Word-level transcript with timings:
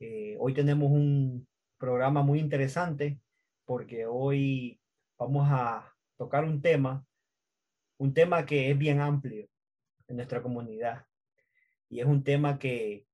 Eh, 0.00 0.36
hoy 0.38 0.54
tenemos 0.54 0.92
un 0.92 1.48
programa 1.76 2.22
muy 2.22 2.38
interesante 2.38 3.20
porque 3.64 4.06
hoy 4.06 4.80
vamos 5.18 5.48
a 5.50 5.92
tocar 6.16 6.44
un 6.44 6.62
tema, 6.62 7.04
un 7.98 8.14
tema 8.14 8.46
que 8.46 8.70
es 8.70 8.78
bien 8.78 9.00
amplio 9.00 9.48
en 10.06 10.16
nuestra 10.16 10.40
comunidad 10.40 11.04
y 11.88 11.98
es 11.98 12.06
un 12.06 12.22
tema 12.22 12.60
que, 12.60 13.06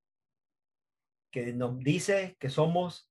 que 1.30 1.54
nos 1.54 1.78
dice 1.78 2.36
que 2.38 2.50
somos 2.50 3.10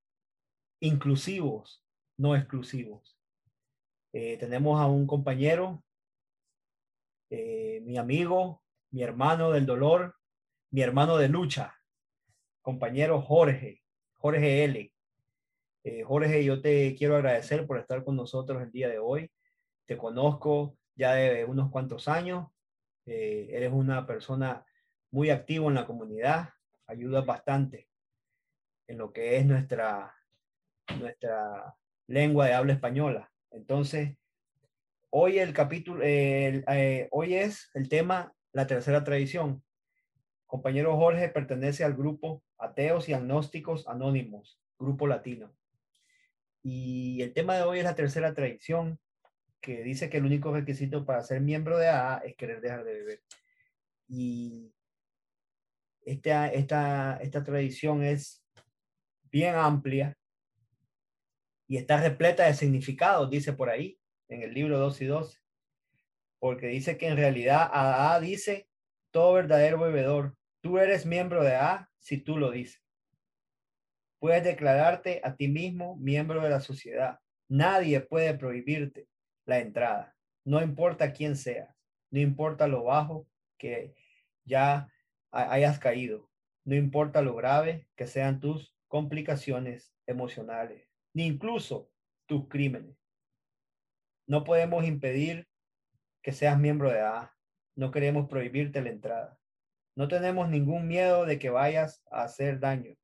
inclusivos, 0.80 1.84
no 2.16 2.36
exclusivos. 2.36 3.18
Eh, 4.14 4.38
tenemos 4.38 4.80
a 4.80 4.86
un 4.86 5.08
compañero, 5.08 5.84
eh, 7.32 7.82
mi 7.84 7.98
amigo, 7.98 8.62
mi 8.92 9.02
hermano 9.02 9.50
del 9.50 9.66
dolor, 9.66 10.16
mi 10.70 10.82
hermano 10.82 11.18
de 11.18 11.30
lucha, 11.30 11.83
compañero 12.64 13.22
Jorge, 13.22 13.84
Jorge 14.16 14.64
L. 14.64 14.92
Eh, 15.84 16.04
Jorge, 16.04 16.44
yo 16.44 16.62
te 16.62 16.96
quiero 16.96 17.18
agradecer 17.18 17.68
por 17.68 17.78
estar 17.78 18.04
con 18.04 18.16
nosotros 18.16 18.64
el 18.64 18.72
día 18.72 18.90
de 18.90 18.98
hoy. 18.98 19.30
Te 19.86 19.98
conozco 19.98 20.76
ya 20.96 21.14
de 21.14 21.46
unos 21.46 21.70
cuantos 21.70 22.08
años. 22.08 22.48
eres 23.06 23.72
una 23.72 24.08
persona 24.08 24.66
muy 25.12 25.30
activa 25.30 25.68
en 25.68 25.76
la 25.76 25.86
comunidad, 25.86 26.50
ayudas 26.88 27.26
bastante 27.26 27.90
en 28.88 28.98
lo 28.98 29.12
que 29.12 29.38
es 29.38 29.46
nuestra, 29.46 30.16
nuestra 30.98 31.76
lengua 32.08 32.48
de 32.48 32.54
habla 32.54 32.74
española. 32.74 33.30
Entonces, 33.52 34.18
hoy 35.10 35.38
el 35.38 35.54
capítulo, 35.54 36.02
eh, 36.04 37.08
hoy 37.12 37.36
es 37.36 37.70
el 37.74 37.90
tema 37.90 38.34
la 38.54 38.68
tercera 38.68 39.04
tradición. 39.04 39.64
Compañero 40.54 40.96
Jorge 40.96 41.30
pertenece 41.30 41.84
al 41.84 41.96
grupo 41.96 42.44
Ateos 42.60 43.10
y 43.10 43.14
Agnósticos 43.14 43.88
Anónimos, 43.88 44.62
grupo 44.78 45.08
latino. 45.08 45.52
Y 46.62 47.24
el 47.24 47.34
tema 47.34 47.56
de 47.56 47.64
hoy 47.64 47.80
es 47.80 47.86
la 47.86 47.96
tercera 47.96 48.36
tradición, 48.36 49.00
que 49.62 49.82
dice 49.82 50.12
que 50.12 50.18
el 50.18 50.26
único 50.26 50.54
requisito 50.54 51.08
para 51.08 51.24
ser 51.24 51.42
miembro 51.42 51.80
de 51.80 51.90
AA 51.90 52.18
es 52.20 52.36
querer 52.36 52.62
dejar 52.62 52.84
de 52.84 52.94
beber. 52.94 53.24
Y 54.08 54.72
esta, 56.06 56.54
esta, 56.54 57.18
esta 57.18 57.44
tradición 57.44 58.04
es 58.04 58.46
bien 59.32 59.56
amplia 59.56 60.16
y 61.68 61.78
está 61.78 62.00
repleta 62.00 62.46
de 62.46 62.54
significados, 62.54 63.28
dice 63.28 63.54
por 63.54 63.72
ahí, 63.72 63.98
en 64.28 64.44
el 64.44 64.54
libro 64.54 64.78
2 64.78 65.02
y 65.02 65.06
12. 65.06 65.40
Porque 66.38 66.68
dice 66.68 66.96
que 66.96 67.08
en 67.08 67.18
realidad 67.18 67.72
A 67.74 68.20
dice, 68.20 68.70
todo 69.10 69.34
verdadero 69.34 69.80
bebedor, 69.80 70.36
tú 70.64 70.78
eres 70.80 71.06
miembro 71.06 71.44
de 71.44 71.56
A 71.56 71.90
si 72.00 72.18
tú 72.18 72.38
lo 72.38 72.50
dices. 72.50 72.82
Puedes 74.20 74.46
declararte 74.46 75.20
a 75.24 75.36
ti 75.36 75.50
mismo 75.50 75.98
miembro 75.98 76.42
de 76.42 76.50
la 76.50 76.62
sociedad. 76.62 77.20
Nadie 77.50 78.00
puede 78.00 78.34
prohibirte 78.36 79.10
la 79.46 79.60
entrada. 79.60 80.16
No 80.46 80.62
importa 80.62 81.12
quién 81.12 81.36
seas, 81.36 81.76
no 82.10 82.22
importa 82.22 82.68
lo 82.68 82.86
bajo 82.86 83.28
que 83.58 83.94
ya 84.46 84.88
hayas 85.32 85.80
caído, 85.80 86.30
no 86.64 86.76
importa 86.76 87.22
lo 87.22 87.36
grave 87.36 87.88
que 87.96 88.08
sean 88.08 88.40
tus 88.40 88.74
complicaciones 88.88 89.94
emocionales 90.08 90.88
ni 91.14 91.26
incluso 91.26 91.92
tus 92.26 92.48
crímenes. 92.48 92.98
No 94.28 94.46
podemos 94.46 94.86
impedir 94.86 95.48
que 96.22 96.32
seas 96.32 96.58
miembro 96.58 96.90
de 96.90 97.02
A. 97.02 97.36
No 97.76 97.92
queremos 97.92 98.30
prohibirte 98.30 98.82
la 98.82 98.90
entrada. 98.90 99.40
No 99.96 100.08
tenemos 100.08 100.50
ningún 100.50 100.88
miedo 100.88 101.26
de 101.26 101.38
que 101.38 101.50
vayas 101.50 102.04
a 102.12 102.24
hacer 102.24 102.60
daño, 102.60 102.96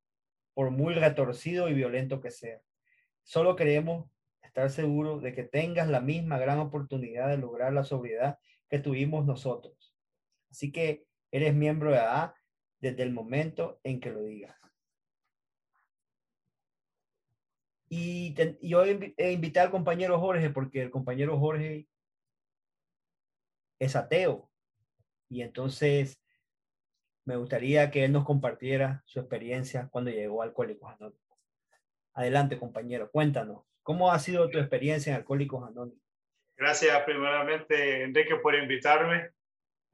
por 0.54 0.70
muy 0.70 0.94
retorcido 0.94 1.68
y 1.68 1.74
violento 1.74 2.20
que 2.20 2.30
sea. 2.30 2.60
Solo 3.22 3.54
queremos 3.54 4.10
estar 4.42 4.70
seguros 4.70 5.22
de 5.22 5.32
que 5.32 5.44
tengas 5.44 5.88
la 5.88 6.00
misma 6.00 6.38
gran 6.38 6.58
oportunidad 6.58 7.28
de 7.28 7.38
lograr 7.38 7.72
la 7.72 7.84
sobriedad 7.84 8.38
que 8.68 8.80
tuvimos 8.80 9.24
nosotros. 9.24 9.94
Así 10.50 10.72
que 10.72 11.06
eres 11.30 11.54
miembro 11.54 11.92
de 11.92 11.98
A 11.98 12.34
desde 12.80 13.04
el 13.04 13.12
momento 13.12 13.78
en 13.84 14.00
que 14.00 14.10
lo 14.10 14.22
digas. 14.22 14.56
Y 17.88 18.34
yo 18.62 18.86
invité 18.86 19.60
al 19.60 19.70
compañero 19.70 20.20
Jorge 20.20 20.50
porque 20.50 20.80
el 20.80 20.90
compañero 20.90 21.38
Jorge 21.38 21.88
es 23.80 23.96
ateo. 23.96 24.48
Y 25.28 25.42
entonces 25.42 26.20
me 27.30 27.36
gustaría 27.36 27.92
que 27.92 28.04
él 28.04 28.10
nos 28.10 28.24
compartiera 28.24 29.04
su 29.06 29.20
experiencia 29.20 29.88
cuando 29.92 30.10
llegó 30.10 30.42
a 30.42 30.46
Alcohólicos 30.46 30.90
Anónimos. 30.90 31.38
Adelante, 32.12 32.58
compañero, 32.58 33.08
cuéntanos, 33.08 33.62
¿cómo 33.84 34.10
ha 34.10 34.18
sido 34.18 34.50
tu 34.50 34.58
experiencia 34.58 35.12
en 35.12 35.18
Alcohólicos 35.18 35.62
Anónimos? 35.62 36.02
Gracias 36.56 37.00
primeramente, 37.04 38.02
Enrique, 38.02 38.34
por 38.34 38.56
invitarme 38.56 39.30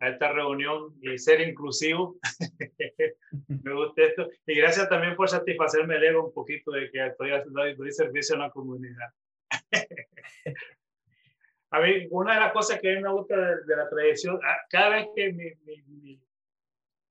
a 0.01 0.09
esta 0.09 0.33
reunión 0.33 0.95
y 1.03 1.19
ser 1.19 1.43
inclusivo. 1.43 2.17
me 3.49 3.75
gusta 3.75 4.05
esto. 4.05 4.31
Y 4.47 4.55
gracias 4.55 4.89
también 4.89 5.15
por 5.15 5.29
satisfacerme 5.29 5.97
el 5.97 6.05
ego 6.05 6.29
un 6.29 6.33
poquito 6.33 6.71
de 6.71 6.91
que 6.91 7.05
estoy 7.05 7.33
haciendo 7.33 7.61
doy 7.77 7.93
servicio 7.93 8.37
a 8.37 8.39
la 8.39 8.51
comunidad. 8.51 9.11
a 11.71 11.81
mí, 11.81 12.07
una 12.11 12.33
de 12.33 12.41
las 12.41 12.53
cosas 12.55 12.81
que 12.81 12.93
a 12.93 12.97
mí 12.97 13.03
me 13.03 13.13
gusta 13.13 13.37
de, 13.37 13.77
la 13.77 13.91
tradición, 13.91 14.41
ah, 14.43 14.57
cada 14.71 14.89
vez 14.89 15.09
que 15.15 15.59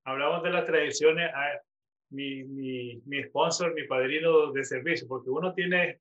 hablamos 0.05 0.43
de 0.43 0.51
las 0.51 0.65
tradiciones, 0.65 1.29
ah, 1.33 1.59
mi, 2.11 2.43
mi, 2.43 3.01
mi 3.05 3.23
sponsor, 3.23 3.73
mi 3.73 3.85
padrino 3.85 4.51
de 4.51 4.63
servicio, 4.63 5.07
porque 5.07 5.29
uno 5.29 5.53
tiene 5.53 5.99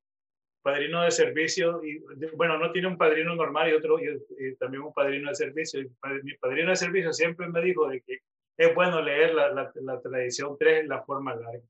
padrino 0.62 1.02
de 1.02 1.10
servicio, 1.10 1.84
y 1.84 2.02
bueno, 2.36 2.58
no 2.58 2.72
tiene 2.72 2.88
un 2.88 2.96
padrino 2.96 3.34
normal 3.34 3.68
y 3.68 3.74
otro, 3.74 3.98
y, 3.98 4.54
también 4.56 4.82
un 4.82 4.94
padrino 4.94 5.28
de 5.28 5.34
servicio. 5.34 5.80
mi 6.22 6.34
padrino 6.34 6.70
de 6.70 6.76
servicio 6.76 7.12
siempre 7.12 7.48
me 7.48 7.60
dijo 7.60 7.88
de 7.88 8.00
que 8.00 8.20
es 8.56 8.74
bueno 8.74 9.02
leer 9.02 9.34
la, 9.34 9.52
la, 9.52 10.00
tradición 10.00 10.56
3 10.58 10.80
en 10.80 10.88
la 10.88 11.02
forma 11.02 11.34
larga. 11.34 11.64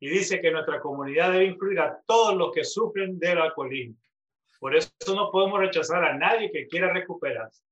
Y 0.00 0.10
dice 0.10 0.40
que 0.40 0.50
nuestra 0.50 0.80
comunidad 0.80 1.32
debe 1.32 1.46
incluir 1.46 1.80
a 1.80 1.98
todos 2.06 2.36
los 2.36 2.52
que 2.52 2.64
sufren 2.64 3.18
del 3.18 3.38
alcoholismo. 3.38 3.96
Por 4.60 4.76
eso 4.76 4.90
no 5.14 5.30
podemos 5.30 5.60
rechazar 5.60 6.04
a 6.04 6.16
nadie 6.16 6.50
que 6.50 6.66
quiera 6.66 6.92
recuperarse. 6.92 7.62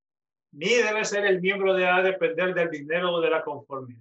Ni 0.55 0.69
debe 0.69 1.05
ser 1.05 1.27
el 1.27 1.41
miembro 1.41 1.75
de 1.75 1.85
A 1.85 2.01
depender 2.01 2.55
del 2.55 2.71
dinero 2.71 3.15
o 3.15 3.21
de 3.21 3.29
la 3.29 3.43
conformidad. 3.43 4.01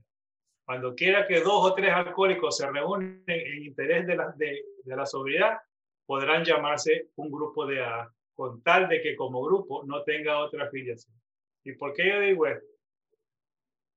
Cuando 0.66 0.94
quiera 0.94 1.28
que 1.28 1.42
dos 1.42 1.66
o 1.66 1.74
tres 1.74 1.92
alcohólicos 1.92 2.58
se 2.58 2.70
reúnen 2.70 3.24
en 3.26 3.64
interés 3.64 4.06
de 4.06 4.16
la, 4.16 4.32
de, 4.38 4.64
la 4.86 5.06
sobriedad, 5.06 5.58
podrán 6.06 6.46
llamarse 6.46 7.08
un 7.16 7.32
grupo 7.32 7.66
de 7.66 7.84
A, 7.84 8.08
con 8.36 8.62
tal 8.62 8.88
de 8.88 9.02
que 9.02 9.16
como 9.16 9.44
grupo 9.44 9.84
no 9.86 10.04
tenga 10.04 10.40
otra 10.40 10.66
afiliación. 10.66 11.16
¿Y 11.64 11.74
por 11.74 11.94
qué 11.94 12.08
yo 12.08 12.20
digo 12.20 12.46
esto? 12.46 12.68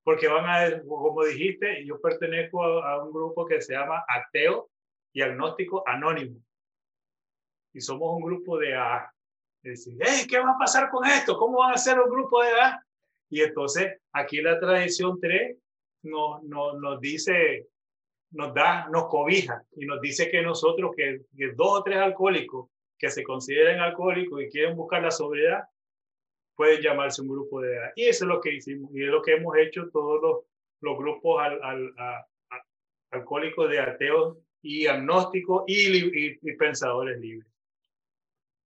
Porque 0.03 0.27
van 0.27 0.47
a, 0.47 0.83
como 0.83 1.25
dijiste, 1.25 1.85
yo 1.85 2.01
pertenezco 2.01 2.63
a, 2.65 3.05
un 3.05 3.13
grupo 3.13 3.45
que 3.45 3.61
se 3.61 3.75
llama 3.75 4.03
Ateo 4.09 4.71
y 5.13 5.21
Agnóstico 5.21 5.87
Anónimo. 5.87 6.41
Y 7.75 7.81
somos 7.83 8.17
un 8.17 8.23
grupo 8.23 8.59
de 8.59 8.75
A. 8.75 9.13
Y 9.67 9.71
decir, 9.71 9.99
¿qué 10.29 10.39
va 10.39 10.53
a 10.53 10.59
pasar 10.59 10.91
con 10.91 11.05
esto? 11.07 11.37
¿Cómo 11.37 11.59
van 11.59 11.75
a 11.75 11.79
ser 11.79 11.99
un 11.99 12.11
grupo 12.11 12.43
de 12.43 12.51
A? 12.61 12.81
Y 13.29 13.43
entonces 13.43 14.01
aquí 14.13 14.41
la 14.41 14.59
tradición 14.61 15.19
3 15.21 15.57
nos, 16.03 16.43
nos, 16.45 16.79
nos 16.79 17.01
dice 17.01 17.67
nos 18.31 18.55
da, 18.55 18.89
nos 18.89 19.09
cobija 19.09 19.63
y 19.77 19.87
nos 19.87 20.01
dice 20.01 20.31
que 20.31 20.43
nosotros, 20.43 20.93
que, 20.97 21.21
dos 21.55 21.81
o 21.81 21.83
tres 21.83 21.99
alcohólicos 21.99 22.69
que 22.99 23.11
se 23.11 23.23
consideren 23.23 23.81
alcohólicos 23.81 24.43
y 24.43 24.49
quieren 24.49 24.77
buscar 24.77 25.03
la 25.03 25.11
sobriedad, 25.11 25.65
pueden 26.55 26.81
llamarse 26.81 27.23
un 27.23 27.29
grupo 27.29 27.61
de 27.61 27.75
edad. 27.75 27.93
Y 27.97 28.05
eso 28.05 28.25
es 28.25 28.29
lo 28.29 28.41
que 28.41 28.55
hicimos 28.55 28.91
y 28.95 29.03
es 29.03 29.09
lo 29.09 29.23
que 29.23 29.35
hemos 29.35 29.57
hecho 29.57 29.89
todos 29.93 30.23
los, 30.23 30.45
los 30.81 30.99
grupos 30.99 31.43
al, 31.43 31.63
al, 31.63 31.95
alcohólicos 33.11 33.71
de 33.71 33.81
ateos 33.81 34.39
y 34.63 34.87
agnósticos 34.87 35.65
y, 35.67 36.27
y, 36.27 36.57
pensadores 36.57 37.21
libres. 37.21 37.49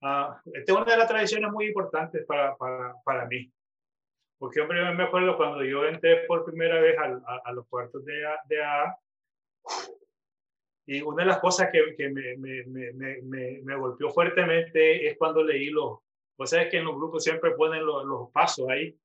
Uh, 0.02 0.32
esta 0.54 0.72
es 0.72 0.78
una 0.78 0.92
de 0.92 0.96
las 0.96 1.08
tradiciones 1.08 1.50
muy 1.50 1.66
importantes 1.66 2.24
para, 2.26 2.56
para, 2.56 2.94
para 3.04 3.26
mí. 3.26 3.50
Porque 4.38 4.62
hombre, 4.62 4.94
me 4.94 5.04
acuerdo 5.04 5.36
cuando 5.36 5.62
yo 5.62 5.84
entré 5.84 6.24
por 6.26 6.44
primera 6.44 6.80
vez 6.80 6.96
a, 6.98 7.40
a, 7.44 7.52
los 7.52 7.66
cuartos 7.68 8.02
de, 8.06 8.24
de 8.46 8.62
AA, 8.62 8.98
Y 10.86 11.02
una 11.02 11.24
de 11.24 11.28
las 11.28 11.40
cosas 11.40 11.68
que, 11.70 11.94
que 11.94 12.08
me, 12.08 12.38
me, 12.38 12.64
me, 12.64 13.60
me, 13.62 13.76
golpeó 13.76 14.08
fuertemente 14.10 15.06
es 15.06 15.18
cuando 15.18 15.44
leí 15.44 15.68
los, 15.68 15.98
o 16.36 16.46
sea, 16.46 16.62
es 16.62 16.70
que 16.70 16.78
en 16.78 16.86
los 16.86 16.96
grupos 16.96 17.22
siempre 17.22 17.50
ponen 17.50 17.84
los, 17.84 18.02
los 18.06 18.30
pasos 18.30 18.66
ahí, 18.70 18.98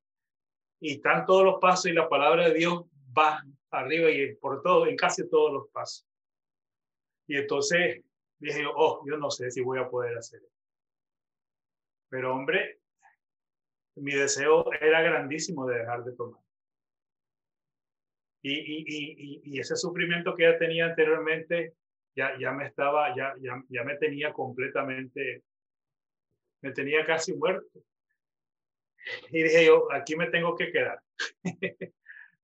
y 0.79 0.93
están 0.93 1.25
todos 1.25 1.43
los 1.43 1.59
pasos 1.59 1.87
y 1.87 1.93
la 1.93 2.07
palabra 2.07 2.47
de 2.47 2.53
Dios 2.53 2.85
va 3.17 3.43
arriba 3.71 4.09
y 4.09 4.35
por 4.35 4.61
todo, 4.61 4.87
en 4.87 4.95
casi 4.95 5.29
todos 5.29 5.51
los 5.51 5.67
pasos. 5.69 6.07
Y 7.27 7.35
entonces 7.35 8.01
dije, 8.39 8.63
oh, 8.73 9.03
yo 9.05 9.17
no 9.17 9.29
sé 9.29 9.51
si 9.51 9.61
voy 9.61 9.79
a 9.79 9.89
poder 9.89 10.17
hacer 10.17 10.41
eso. 10.41 10.54
Pero 12.09 12.33
hombre, 12.33 12.79
mi 13.95 14.13
deseo 14.13 14.65
era 14.73 15.01
grandísimo 15.01 15.65
de 15.65 15.79
dejar 15.79 16.03
de 16.03 16.15
tomar. 16.15 16.41
Y, 18.41 18.53
y, 18.53 19.41
y, 19.43 19.59
ese 19.59 19.75
sufrimiento 19.75 20.35
que 20.35 20.43
ya 20.43 20.57
tenía 20.59 20.85
anteriormente, 20.85 21.73
ya, 22.15 22.37
ya 22.39 22.51
me 22.51 22.67
estaba, 22.67 23.15
ya, 23.15 23.33
ya, 23.41 23.59
ya 23.69 23.83
me 23.83 23.97
tenía 23.97 24.31
completamente, 24.33 25.43
me 26.61 26.71
tenía 26.71 27.03
casi 27.05 27.33
muerto. 27.33 27.79
Y 29.31 29.43
dije 29.43 29.65
yo, 29.65 29.91
aquí 29.91 30.15
me 30.15 30.29
tengo 30.29 30.55
que 30.55 30.71
quedar. 30.71 30.99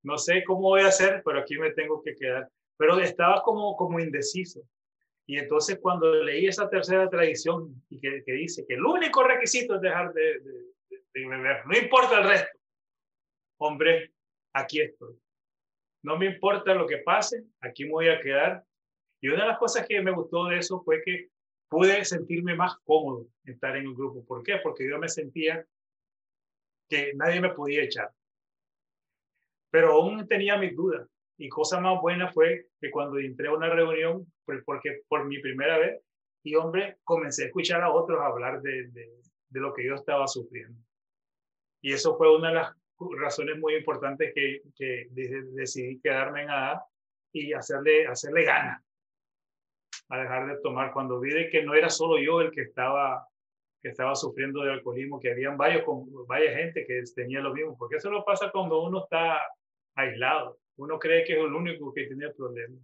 no 0.04 0.18
sé 0.18 0.44
cómo 0.44 0.62
voy 0.62 0.82
a 0.82 0.88
hacer, 0.88 1.22
pero 1.24 1.40
aquí 1.40 1.58
me 1.58 1.72
tengo 1.72 2.02
que 2.02 2.16
quedar. 2.16 2.50
Pero 2.78 3.00
estaba 3.00 3.44
como, 3.44 3.76
como 3.76 4.00
indeciso. 4.00 4.62
Y 5.28 5.38
entonces 5.38 5.80
cuando 5.80 6.14
leí 6.24 6.48
esa 6.48 6.70
tercera 6.70 7.10
tradición 7.10 7.84
y 7.90 8.00
que, 8.00 8.24
dice 8.26 8.66
que 8.68 8.74
el 8.74 8.86
único 8.86 9.24
requisito 9.24 9.76
es 9.76 9.82
dejar 9.82 10.14
de, 10.14 10.40
de, 10.40 11.28
beber, 11.28 11.66
no 11.66 11.78
importa 11.78 12.20
el 12.20 12.28
resto. 12.28 12.60
Hombre, 13.60 14.12
aquí 14.54 14.82
estoy. 14.82 15.16
No 16.04 16.18
me 16.18 16.26
importa 16.26 16.74
lo 16.74 16.88
que 16.88 16.98
pase, 16.98 17.44
aquí 17.62 17.86
me 17.86 17.92
voy 17.92 18.10
a 18.10 18.20
quedar. 18.20 18.64
Y 19.22 19.30
una 19.30 19.44
de 19.44 19.50
las 19.50 19.60
cosas 19.60 19.88
que 19.88 20.02
me 20.02 20.12
gustó 20.12 20.46
de 20.46 20.58
eso 20.58 20.82
fue 20.82 21.02
que 21.04 21.30
pude 21.70 22.04
sentirme 22.04 22.56
más 22.56 22.78
cómodo 22.84 23.28
estar 23.46 23.78
en 23.78 23.86
el 23.86 23.94
grupo. 23.94 24.26
¿Por 24.26 24.44
qué? 24.44 24.58
Porque 24.58 24.90
yo 24.90 24.98
me 24.98 25.08
sentía 25.08 25.66
que 26.90 27.14
nadie 27.16 27.40
me 27.40 27.54
podía 27.54 27.84
echar. 27.84 28.12
Pero 29.72 29.94
aún 29.94 30.28
tenía 30.28 30.58
mis 30.58 30.76
dudas. 30.76 31.08
Y 31.38 31.48
cosa 31.48 31.80
más 31.80 32.02
buena 32.02 32.32
fue 32.32 32.68
que 32.80 32.92
cuando 32.92 33.18
entré 33.20 33.48
a 33.48 33.54
una 33.54 33.70
reunión, 33.70 34.32
porque 34.66 35.02
por 35.08 35.26
mi 35.26 35.40
primera 35.40 35.78
vez, 35.78 36.02
y 36.44 36.56
hombre, 36.56 36.98
comencé 37.04 37.44
a 37.44 37.46
escuchar 37.48 37.84
a 37.84 37.92
otros 37.92 38.20
hablar 38.20 38.62
de, 38.62 38.88
de, 38.90 39.10
de 39.50 39.60
lo 39.60 39.74
que 39.74 39.86
yo 39.86 39.96
estaba 39.96 40.28
sufriendo. 40.28 40.80
Y 41.82 41.94
eso 41.94 42.18
fue 42.18 42.36
una 42.36 42.50
de 42.50 42.56
las 42.56 42.76
razones 43.20 43.58
muy 43.58 43.76
importantes 43.76 44.32
que, 44.34 44.62
que 44.76 45.08
decidí 45.12 46.00
quedarme 46.00 46.44
en 46.44 46.50
ADA 46.50 46.86
y 47.34 47.54
hacerle, 47.54 48.08
hacerle 48.08 48.44
gana 48.44 48.84
a 50.10 50.18
dejar 50.20 50.48
de 50.48 50.62
tomar. 50.62 50.92
Cuando 50.94 51.20
vi 51.20 51.32
de 51.32 51.50
que 51.50 51.64
no 51.64 51.74
era 51.74 51.90
solo 51.90 52.20
yo 52.20 52.42
el 52.42 52.52
que 52.52 52.62
estaba 52.62 53.28
que 53.82 53.90
estaba 53.90 54.16
sufriendo 54.16 54.64
de 54.64 54.74
alcoholismo, 54.74 55.20
que 55.20 55.32
habían 55.32 55.58
varios, 55.58 55.84
varias 56.28 56.56
gente 56.56 56.86
que 56.86 57.02
tenía 57.16 57.40
lo 57.40 57.52
mismo, 57.52 57.76
porque 57.76 57.96
eso 57.96 58.12
lo 58.12 58.24
pasa 58.24 58.52
cuando 58.52 58.84
uno 58.84 59.04
está 59.04 59.42
aislado, 59.96 60.60
uno 60.78 61.00
cree 61.00 61.24
que 61.24 61.34
es 61.34 61.40
el 61.40 61.54
único 61.54 61.92
que 61.92 62.06
tiene 62.06 62.26
el 62.26 62.34
problema. 62.34 62.78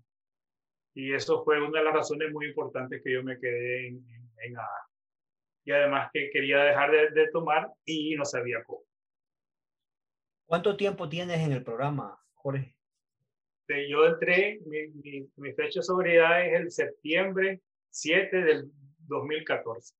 Y 0.97 1.13
eso 1.13 1.44
fue 1.44 1.61
una 1.61 1.77
de 1.77 1.85
las 1.85 1.94
razones 1.94 2.33
muy 2.33 2.47
importantes 2.47 3.03
que 3.03 3.13
yo 3.13 3.21
me 3.21 3.39
quedé 3.39 3.89
en, 3.89 4.03
en, 4.44 4.55
Y 5.63 5.71
además 5.71 6.09
que 6.11 6.31
quería 6.31 6.63
dejar 6.63 6.89
de, 6.89 7.11
de, 7.11 7.29
tomar 7.29 7.71
y 7.85 8.15
no 8.15 8.25
sabía 8.25 8.63
cómo. 8.65 8.81
¿Cuánto 10.47 10.75
tiempo 10.75 11.07
tienes 11.07 11.38
en 11.41 11.51
el 11.51 11.63
programa, 11.63 12.19
Jorge? 12.33 12.75
Yo 13.67 14.07
entré, 14.07 14.59
mi, 14.65 14.88
mi, 14.88 15.29
mi 15.35 15.53
fecha 15.53 15.81
de 15.81 15.83
sobriedad 15.83 16.44
es 16.47 16.61
el 16.61 16.71
septiembre 16.71 17.61
7 17.91 18.35
del 18.35 18.71
2014 19.07 19.94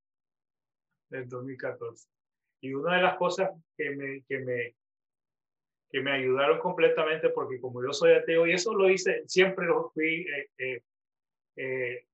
del 1.10 1.28
2014. 1.28 2.08
Y 2.60 2.74
una 2.74 2.96
de 2.96 3.02
las 3.04 3.16
cosas 3.18 3.50
que 3.76 3.90
me, 3.90 4.24
que 4.24 4.40
me, 4.40 4.74
que 5.90 6.00
me 6.00 6.12
ayudaron 6.12 6.58
completamente, 6.58 7.30
porque 7.30 7.60
como 7.60 7.82
yo 7.82 7.92
soy 7.92 8.12
ateo, 8.12 8.46
y 8.46 8.52
eso 8.52 8.74
lo 8.74 8.88
hice, 8.90 9.22
siempre 9.26 9.66
lo 9.66 9.90
fui 9.90 10.26
eh, 10.26 10.50
eh, 10.58 10.82
eh, 11.56 12.06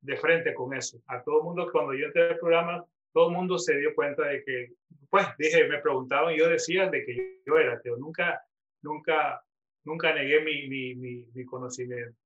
de 0.00 0.16
frente 0.16 0.54
con 0.54 0.74
eso. 0.74 1.02
A 1.06 1.22
todo 1.22 1.38
el 1.38 1.44
mundo, 1.44 1.68
cuando 1.72 1.94
yo 1.94 2.06
entré 2.06 2.30
al 2.30 2.38
programa, 2.38 2.84
todo 3.12 3.28
el 3.28 3.36
mundo 3.36 3.58
se 3.58 3.76
dio 3.76 3.94
cuenta 3.94 4.26
de 4.26 4.42
que, 4.44 4.72
pues, 5.10 5.26
dije, 5.38 5.66
me 5.66 5.78
preguntaban, 5.78 6.34
yo 6.34 6.48
decía 6.48 6.88
de 6.88 7.04
que 7.04 7.40
yo 7.46 7.56
era 7.56 7.74
ateo. 7.74 7.96
Nunca, 7.96 8.42
nunca, 8.82 9.42
nunca 9.84 10.14
negué 10.14 10.40
mi, 10.42 10.68
mi, 10.68 10.94
mi, 10.94 11.26
mi 11.32 11.44
conocimiento. 11.44 12.18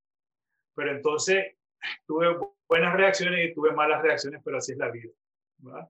Pero 0.74 0.90
entonces 0.92 1.56
tuve 2.06 2.36
buenas 2.68 2.94
reacciones 2.96 3.48
y 3.48 3.54
tuve 3.54 3.72
malas 3.72 4.02
reacciones, 4.02 4.42
pero 4.44 4.58
así 4.58 4.72
es 4.72 4.78
la 4.78 4.90
vida. 4.90 5.10
¿verdad? 5.58 5.88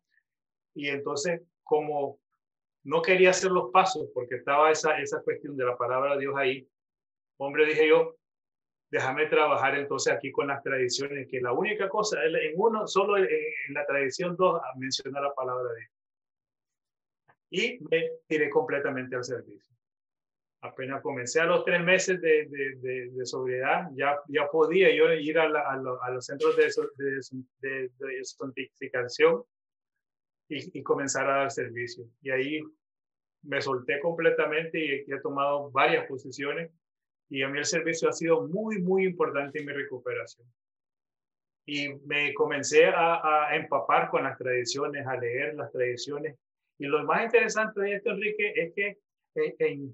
Y 0.75 0.89
entonces, 0.89 1.43
como 1.65 2.19
no 2.87 3.03
quería 3.03 3.31
hacer 3.31 3.51
los 3.51 3.71
pasos 3.73 4.09
porque 4.15 4.37
estaba 4.37 4.71
esa, 4.71 4.99
esa 5.01 5.21
cuestión 5.23 5.57
de 5.57 5.65
la 5.65 5.77
palabra 5.77 6.15
de 6.15 6.21
Dios 6.21 6.35
ahí, 6.37 6.69
hombre, 7.37 7.67
dije 7.67 7.89
yo, 7.89 8.17
déjame 8.91 9.27
trabajar 9.27 9.77
entonces 9.77 10.13
aquí 10.13 10.31
con 10.31 10.47
las 10.47 10.63
tradiciones, 10.63 11.27
que 11.29 11.41
la 11.41 11.53
única 11.53 11.89
cosa, 11.89 12.25
en 12.25 12.53
uno, 12.55 12.87
solo 12.87 13.17
en, 13.17 13.27
la 13.71 13.85
tradición 13.87 14.37
dos, 14.37 14.61
menciona 14.77 15.21
la 15.21 15.35
palabra 15.35 15.69
de 15.73 15.81
Dios. 15.81 15.91
Y 17.51 17.85
me 17.91 18.11
tiré 18.29 18.49
completamente 18.51 19.17
al 19.17 19.25
servicio. 19.25 19.75
Apenas 20.61 21.03
comencé 21.03 21.41
a 21.41 21.47
los 21.47 21.65
tres 21.65 21.83
meses 21.83 22.21
de, 22.21 22.47
de, 22.47 23.11
de, 23.11 23.27
sobriedad, 23.27 23.89
ya, 23.95 24.17
ya 24.29 24.47
podía 24.49 24.95
yo 24.95 25.13
ir 25.13 25.39
a, 25.39 25.45
a, 25.45 25.75
a 25.75 26.11
los 26.11 26.25
centros 26.25 26.57
de, 26.57 26.71
de, 26.97 27.91
de, 27.99 28.21
y, 30.49 30.79
y, 30.79 30.83
comenzar 30.83 31.29
a 31.29 31.39
dar 31.39 31.51
servicio. 31.51 32.09
Y 32.23 32.31
ahí 32.31 32.63
me 33.47 33.61
solté 33.61 34.01
completamente 34.01 34.79
y, 34.79 35.13
he 35.13 35.21
tomado 35.21 35.71
varias 35.71 36.07
posiciones 36.07 36.71
y 37.29 37.43
a 37.43 37.49
mí 37.49 37.59
el 37.59 37.65
servicio 37.65 38.09
ha 38.09 38.13
sido 38.13 38.47
muy, 38.47 38.81
muy 38.81 39.05
importante 39.05 39.59
en 39.59 39.67
mi 39.67 39.73
recuperación. 39.73 40.47
Y 41.67 41.89
me 42.07 42.33
comencé 42.35 42.87
a, 42.87 43.49
empapar 43.53 44.09
con 44.11 44.23
las 44.23 44.39
tradiciones, 44.39 45.05
a 45.07 45.17
leer 45.17 45.55
las 45.55 45.73
tradiciones. 45.73 46.39
Y 46.79 46.87
lo 46.87 47.03
más 47.05 47.25
interesante 47.25 47.81
de 47.81 47.95
esto, 47.95 48.11
Enrique, 48.11 48.53
es 48.55 48.73
que 48.75 48.99
eh, 49.35 49.89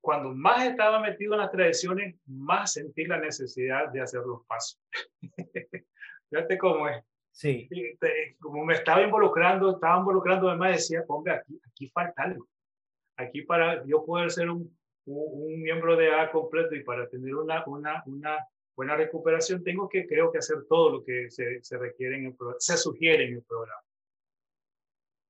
cuando 0.00 0.32
más 0.32 0.64
estaba 0.64 1.00
metido 1.00 1.34
en 1.34 1.40
las 1.40 1.50
tradiciones, 1.50 2.14
más 2.26 2.74
sentí 2.74 3.04
la 3.06 3.18
necesidad 3.18 3.88
de 3.88 4.00
hacer 4.00 4.20
los 4.20 4.46
pasos. 4.46 4.80
Fíjate 6.30 6.58
cómo 6.58 6.88
es. 6.88 7.02
Sí. 7.36 7.68
Como 8.40 8.64
me 8.64 8.72
estaba 8.72 9.02
involucrando, 9.02 9.72
estaba 9.72 9.98
involucrando, 9.98 10.48
además 10.48 10.76
decía, 10.76 11.04
hombre, 11.06 11.34
aquí, 11.34 11.60
aquí 11.68 11.90
falta 11.90 12.22
algo. 12.22 12.48
Aquí 13.18 13.42
para 13.42 13.84
yo 13.84 14.06
poder 14.06 14.30
ser 14.30 14.48
un, 14.48 14.74
un, 15.04 15.60
miembro 15.60 15.96
de 15.96 16.14
A 16.14 16.32
completo 16.32 16.74
y 16.74 16.82
para 16.82 17.06
tener 17.10 17.34
una, 17.34 17.62
una, 17.66 18.02
una 18.06 18.38
buena 18.74 18.96
recuperación, 18.96 19.62
tengo 19.62 19.86
que, 19.86 20.06
creo 20.06 20.32
que 20.32 20.38
hacer 20.38 20.64
todo 20.66 20.90
lo 20.90 21.04
que 21.04 21.30
se, 21.30 21.62
se 21.62 21.76
requiere 21.76 22.16
en 22.16 22.26
el 22.26 22.36
se 22.58 22.78
sugiere 22.78 23.24
en 23.26 23.34
el 23.34 23.42
programa. 23.42 23.82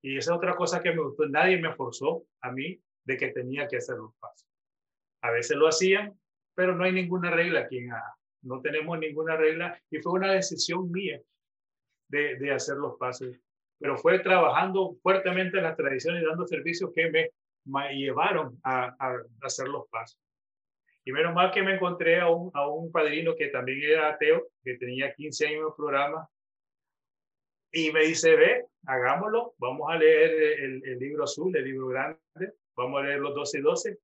Y 0.00 0.16
esa 0.16 0.30
es 0.30 0.36
otra 0.36 0.54
cosa 0.54 0.80
que 0.80 0.92
me 0.92 1.02
gustó. 1.02 1.26
Nadie 1.26 1.60
me 1.60 1.74
forzó 1.74 2.24
a 2.40 2.52
mí 2.52 2.80
de 3.04 3.16
que 3.16 3.32
tenía 3.32 3.66
que 3.66 3.78
hacer 3.78 3.96
los 3.96 4.14
pasos. 4.20 4.48
A 5.22 5.32
veces 5.32 5.56
lo 5.56 5.66
hacían, 5.66 6.16
pero 6.54 6.76
no 6.76 6.84
hay 6.84 6.92
ninguna 6.92 7.32
regla 7.32 7.62
aquí 7.62 7.78
en 7.78 7.90
A. 7.90 8.14
No 8.42 8.60
tenemos 8.60 8.96
ninguna 8.96 9.36
regla 9.36 9.76
y 9.90 9.98
fue 9.98 10.12
una 10.12 10.32
decisión 10.32 10.92
mía 10.92 11.20
de, 12.08 12.36
de 12.36 12.52
hacer 12.52 12.76
los 12.76 12.96
pasos. 12.96 13.28
Pero 13.78 13.96
fue 13.96 14.18
trabajando 14.20 14.96
fuertemente 15.02 15.58
en 15.58 15.64
las 15.64 15.76
tradiciones 15.76 16.22
y 16.22 16.26
dando 16.26 16.46
servicios 16.46 16.90
que 16.94 17.10
me, 17.10 17.30
me 17.66 17.94
llevaron 17.94 18.58
a, 18.64 18.96
hacer 19.42 19.68
los 19.68 19.88
pasos. 19.88 20.18
Y 21.04 21.12
menos 21.12 21.34
mal 21.34 21.52
que 21.52 21.62
me 21.62 21.74
encontré 21.74 22.18
a 22.20 22.28
un, 22.28 22.50
a 22.54 22.68
un 22.68 22.90
padrino 22.90 23.34
que 23.36 23.48
también 23.48 23.80
era 23.82 24.08
ateo, 24.08 24.48
que 24.64 24.76
tenía 24.76 25.14
15 25.14 25.46
años 25.46 25.60
en 25.60 25.66
el 25.66 25.74
programa, 25.76 26.28
y 27.72 27.92
me 27.92 28.06
dice, 28.06 28.34
ve, 28.36 28.64
hagámoslo, 28.86 29.54
vamos 29.58 29.90
a 29.90 29.98
leer 29.98 30.62
el, 30.62 30.98
libro 30.98 31.24
azul, 31.24 31.54
el 31.54 31.64
libro 31.64 31.88
grande, 31.88 32.18
vamos 32.74 33.00
a 33.00 33.06
leer 33.06 33.20
los 33.20 33.34
12 33.34 33.58
y 33.58 33.60
12. 33.60 33.98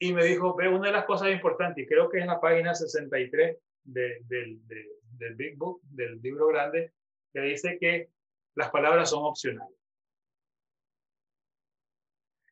Y 0.00 0.12
me 0.12 0.24
dijo, 0.24 0.54
ve, 0.54 0.68
una 0.68 0.88
de 0.88 0.92
las 0.92 1.04
cosas 1.06 1.30
importantes, 1.30 1.86
creo 1.88 2.08
que 2.10 2.18
es 2.18 2.26
la 2.26 2.40
página 2.40 2.74
63 2.74 3.56
de, 3.84 4.18
de, 4.26 4.58
de, 4.66 4.86
del 5.18 5.34
Big 5.34 5.56
Book, 5.56 5.80
del 5.82 6.20
libro 6.22 6.46
grande, 6.48 6.92
que 7.32 7.40
dice 7.40 7.78
que 7.78 8.08
las 8.54 8.70
palabras 8.70 9.10
son 9.10 9.24
opcionales. 9.24 9.76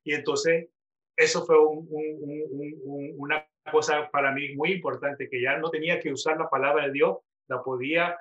Y 0.04 0.14
entonces, 0.14 0.68
eso 1.16 1.44
fue 1.44 1.58
un, 1.58 1.86
un, 1.90 2.74
un, 2.82 3.14
una 3.16 3.48
cosa 3.72 4.08
para 4.10 4.32
mí 4.32 4.54
muy 4.54 4.72
importante, 4.72 5.28
que 5.28 5.40
ya 5.40 5.58
no 5.58 5.70
tenía 5.70 5.98
que 5.98 6.12
usar 6.12 6.38
la 6.38 6.48
palabra 6.48 6.86
de 6.86 6.92
Dios, 6.92 7.18
la 7.48 7.62
podía 7.62 8.16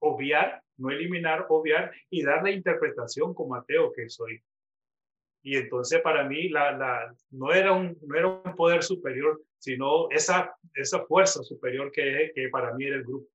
obviar, 0.00 0.62
no 0.78 0.90
eliminar, 0.90 1.46
obviar 1.48 1.92
y 2.10 2.22
dar 2.22 2.42
la 2.42 2.50
interpretación 2.50 3.34
como 3.34 3.54
ateo 3.54 3.92
que 3.92 4.08
soy. 4.08 4.42
Y 5.44 5.56
entonces 5.56 6.00
para 6.02 6.24
mí 6.24 6.48
la, 6.48 6.72
la, 6.76 7.14
no, 7.30 7.52
era 7.52 7.72
un, 7.72 7.96
no 8.02 8.16
era 8.16 8.28
un 8.28 8.56
poder 8.56 8.82
superior, 8.82 9.40
sino 9.58 10.08
esa, 10.10 10.56
esa 10.74 11.04
fuerza 11.06 11.42
superior 11.42 11.90
que, 11.92 12.32
que 12.34 12.48
para 12.48 12.74
mí 12.74 12.84
era 12.84 12.96
el 12.96 13.04
grupo. 13.04 13.28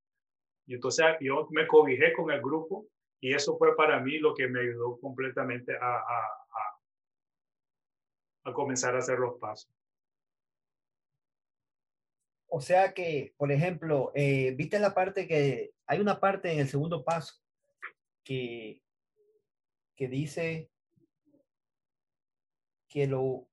Y 0.67 0.75
entonces 0.75 1.05
yo 1.21 1.47
me 1.51 1.65
cobijé 1.65 2.13
con 2.13 2.29
el 2.29 2.41
grupo 2.41 2.85
y 3.19 3.33
eso 3.33 3.57
fue 3.57 3.75
para 3.75 3.99
mí 4.01 4.19
lo 4.19 4.35
que 4.35 4.47
me 4.47 4.59
ayudó 4.59 4.99
completamente 4.99 5.75
a, 5.75 5.95
a, 5.95 6.19
a, 6.19 6.79
a 8.43 8.53
comenzar 8.53 8.93
a 8.95 8.99
hacer 8.99 9.17
los 9.17 9.39
pasos. 9.39 9.71
O 12.49 12.61
sea 12.61 12.93
que, 12.93 13.33
por 13.37 13.51
ejemplo, 13.51 14.11
eh, 14.13 14.53
viste 14.55 14.79
la 14.79 14.93
parte 14.93 15.27
que 15.27 15.71
hay 15.85 15.99
una 15.99 16.19
parte 16.19 16.51
en 16.51 16.59
el 16.59 16.67
segundo 16.67 17.03
paso 17.03 17.35
que, 18.23 18.81
que 19.95 20.07
dice 20.07 20.69
que 22.89 23.07
lo 23.07 23.47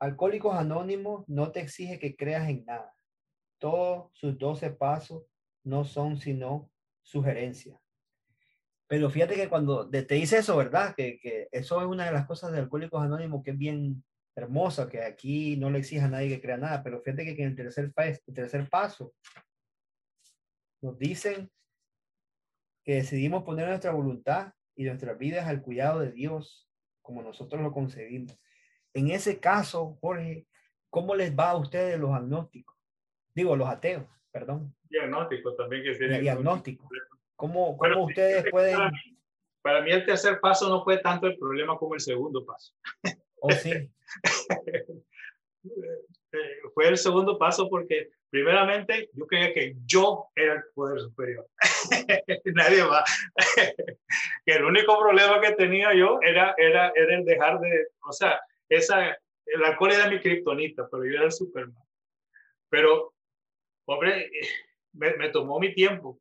Alcohólicos 0.00 0.54
Anónimos 0.54 1.26
no 1.28 1.50
te 1.50 1.60
exige 1.60 1.98
que 1.98 2.14
creas 2.14 2.48
en 2.48 2.64
nada. 2.64 2.94
Todos 3.58 4.10
sus 4.12 4.36
12 4.36 4.70
pasos 4.72 5.24
no 5.64 5.84
son 5.84 6.18
sino 6.18 6.70
sugerencias. 7.02 7.80
Pero 8.86 9.10
fíjate 9.10 9.34
que 9.34 9.48
cuando 9.48 9.88
te 9.88 10.14
dice 10.14 10.38
eso, 10.38 10.56
¿verdad? 10.56 10.94
Que, 10.94 11.18
que, 11.18 11.48
eso 11.50 11.80
es 11.80 11.86
una 11.86 12.04
de 12.04 12.12
las 12.12 12.26
cosas 12.26 12.52
de 12.52 12.58
Alcohólicos 12.58 13.02
Anónimos 13.02 13.42
que 13.42 13.52
es 13.52 13.58
bien 13.58 14.04
hermosa, 14.36 14.88
que 14.88 15.02
aquí 15.02 15.56
no 15.56 15.70
le 15.70 15.78
exige 15.78 16.02
a 16.02 16.08
nadie 16.08 16.28
que 16.28 16.40
crea 16.40 16.56
nada, 16.56 16.82
pero 16.82 17.00
fíjate 17.00 17.24
que 17.24 17.42
en 17.42 17.50
el 17.50 17.56
tercer, 17.56 17.92
el 17.96 18.34
tercer 18.34 18.68
paso 18.68 19.14
nos 20.82 20.98
dicen 20.98 21.50
que 22.84 22.96
decidimos 22.96 23.44
poner 23.44 23.68
nuestra 23.68 23.92
voluntad 23.92 24.52
y 24.76 24.84
nuestras 24.84 25.16
vidas 25.16 25.46
al 25.46 25.62
cuidado 25.62 26.00
de 26.00 26.12
Dios, 26.12 26.68
como 27.00 27.22
nosotros 27.22 27.62
lo 27.62 27.72
concebimos. 27.72 28.38
En 28.92 29.10
ese 29.10 29.40
caso, 29.40 29.96
Jorge, 30.00 30.46
¿cómo 30.90 31.14
les 31.14 31.34
va 31.36 31.50
a 31.50 31.56
ustedes 31.56 31.98
los 31.98 32.12
agnósticos? 32.12 32.76
Digo, 33.34 33.56
los 33.56 33.68
ateos, 33.68 34.06
perdón. 34.34 34.74
Diagnósticos 34.90 35.56
también 35.56 35.84
que 35.84 35.94
tienen. 35.94 36.20
Diagnósticos. 36.20 36.88
¿Cómo, 37.36 37.76
cómo 37.78 38.06
ustedes 38.06 38.50
pueden...? 38.50 38.90
Para 39.62 39.80
mí, 39.80 39.92
el 39.92 40.04
tercer 40.04 40.40
paso 40.40 40.68
no 40.68 40.82
fue 40.82 40.98
tanto 40.98 41.28
el 41.28 41.38
problema 41.38 41.78
como 41.78 41.94
el 41.94 42.00
segundo 42.00 42.44
paso. 42.44 42.74
¿Oh, 43.40 43.50
sí? 43.50 43.72
fue 46.74 46.88
el 46.88 46.98
segundo 46.98 47.38
paso 47.38 47.70
porque 47.70 48.10
primeramente 48.28 49.08
yo 49.14 49.26
creía 49.26 49.54
que 49.54 49.76
yo 49.86 50.26
era 50.34 50.54
el 50.54 50.62
poder 50.74 51.00
superior. 51.00 51.46
Nadie 52.44 52.84
más. 52.84 53.04
que 54.44 54.52
el 54.52 54.64
único 54.64 54.98
problema 54.98 55.40
que 55.40 55.52
tenía 55.52 55.94
yo 55.94 56.18
era, 56.20 56.54
era, 56.58 56.92
era 56.94 57.16
el 57.16 57.24
dejar 57.24 57.60
de, 57.60 57.86
o 58.06 58.12
sea, 58.12 58.40
esa, 58.68 59.16
el 59.46 59.64
alcohol 59.64 59.92
era 59.92 60.10
mi 60.10 60.20
kriptonita, 60.20 60.88
pero 60.90 61.04
yo 61.04 61.12
era 61.12 61.24
el 61.24 61.32
Superman. 61.32 61.82
Pero, 62.68 63.13
hombre, 63.86 64.30
me, 64.92 65.16
me 65.16 65.30
tomó 65.30 65.58
mi 65.58 65.74
tiempo 65.74 66.20